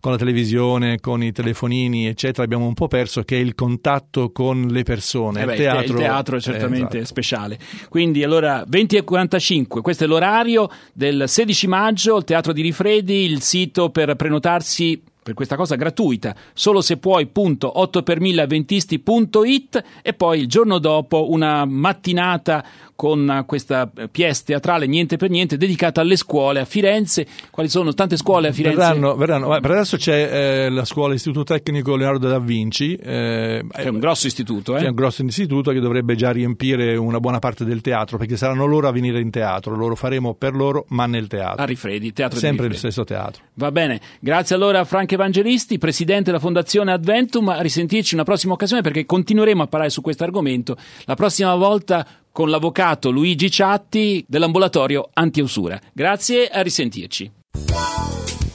con 0.00 0.12
la 0.12 0.18
televisione, 0.18 1.00
con 1.00 1.22
i 1.22 1.32
telefonini, 1.32 2.06
eccetera, 2.06 2.44
abbiamo 2.44 2.66
un 2.66 2.74
po' 2.74 2.88
perso, 2.88 3.22
che 3.22 3.36
è 3.36 3.40
il 3.40 3.54
contatto 3.54 4.30
con 4.30 4.66
le 4.68 4.82
persone. 4.82 5.42
Eh 5.42 5.44
beh, 5.44 5.52
il 5.52 5.58
teatro 5.58 5.92
il 5.92 5.98
teatro 5.98 6.36
è 6.36 6.40
certamente 6.40 6.98
esatto. 6.98 7.04
speciale. 7.04 7.58
Quindi 7.88 8.22
allora 8.22 8.64
20 8.66 8.96
e 8.96 9.04
45, 9.04 9.80
questo 9.80 10.04
è 10.04 10.06
l'orario 10.06 10.68
del 10.92 11.24
16 11.26 11.66
maggio, 11.66 12.16
il 12.16 12.24
Teatro 12.24 12.52
di 12.52 12.62
Rifredi, 12.62 13.24
il 13.24 13.42
sito 13.42 13.90
per 13.90 14.14
prenotarsi 14.16 15.00
per 15.28 15.36
questa 15.36 15.56
cosa 15.56 15.74
gratuita, 15.74 16.34
solo 16.54 16.80
se 16.80 16.96
puoi.8per1000avventisti.it 16.96 19.84
e 20.00 20.14
poi 20.14 20.40
il 20.40 20.48
giorno 20.48 20.78
dopo 20.78 21.30
una 21.30 21.66
mattinata 21.66 22.64
con 22.98 23.44
questa 23.46 23.88
pièce 24.10 24.42
teatrale 24.46 24.88
Niente 24.88 25.16
per 25.16 25.30
Niente 25.30 25.56
dedicata 25.56 26.00
alle 26.00 26.16
scuole 26.16 26.58
a 26.58 26.64
Firenze. 26.64 27.28
Quali 27.48 27.68
sono 27.68 27.94
tante 27.94 28.16
scuole 28.16 28.48
a 28.48 28.52
Firenze? 28.52 28.78
Verranno, 28.78 29.14
verranno. 29.14 29.60
per 29.60 29.70
adesso 29.70 29.96
c'è 29.96 30.64
eh, 30.64 30.68
la 30.68 30.84
scuola 30.84 31.14
Istituto 31.14 31.44
Tecnico 31.44 31.94
Leonardo 31.94 32.26
da 32.26 32.40
Vinci. 32.40 32.96
Eh, 32.96 33.64
è 33.70 33.86
un 33.86 34.00
grosso 34.00 34.26
istituto, 34.26 34.76
eh? 34.76 34.80
È 34.80 34.88
un 34.88 34.96
grosso 34.96 35.22
istituto 35.22 35.70
che 35.70 35.78
dovrebbe 35.78 36.16
già 36.16 36.32
riempire 36.32 36.96
una 36.96 37.20
buona 37.20 37.38
parte 37.38 37.64
del 37.64 37.82
teatro 37.82 38.18
perché 38.18 38.36
saranno 38.36 38.66
loro 38.66 38.88
a 38.88 38.90
venire 38.90 39.20
in 39.20 39.30
teatro. 39.30 39.76
Loro 39.76 39.94
faremo 39.94 40.34
per 40.34 40.56
loro, 40.56 40.84
ma 40.88 41.06
nel 41.06 41.28
teatro. 41.28 41.62
A 41.62 41.66
Rifredi, 41.66 42.12
teatro 42.12 42.40
Sempre 42.40 42.66
il 42.66 42.74
stesso 42.74 43.04
teatro. 43.04 43.44
Va 43.54 43.70
bene. 43.70 44.00
Grazie 44.18 44.56
allora 44.56 44.80
a 44.80 44.84
Franco 44.84 45.14
Evangelisti, 45.18 45.78
presidente 45.78 46.24
della 46.24 46.38
Fondazione 46.38 46.92
Adventum. 46.92 47.48
A 47.48 47.60
risentirci 47.60 48.14
una 48.14 48.22
prossima 48.22 48.52
occasione 48.52 48.82
perché 48.82 49.04
continueremo 49.04 49.64
a 49.64 49.66
parlare 49.66 49.90
su 49.90 50.00
questo 50.00 50.22
argomento. 50.22 50.76
La 51.04 51.16
prossima 51.16 51.54
volta 51.56 52.06
con 52.30 52.48
l'avvocato 52.50 53.10
Luigi 53.10 53.50
Ciatti 53.50 54.24
dell'ambulatorio 54.28 55.10
antiusura. 55.12 55.80
Grazie, 55.92 56.46
a 56.46 56.62
risentirci. 56.62 57.32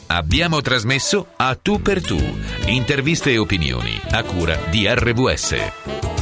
Abbiamo 0.08 0.62
trasmesso 0.62 1.28
a 1.36 1.56
tu 1.56 1.82
per 1.82 2.02
tu, 2.02 2.18
interviste 2.68 3.32
e 3.32 3.38
opinioni 3.38 4.00
a 4.12 4.24
cura 4.24 4.58
di 4.70 4.88
RVS. 4.88 6.13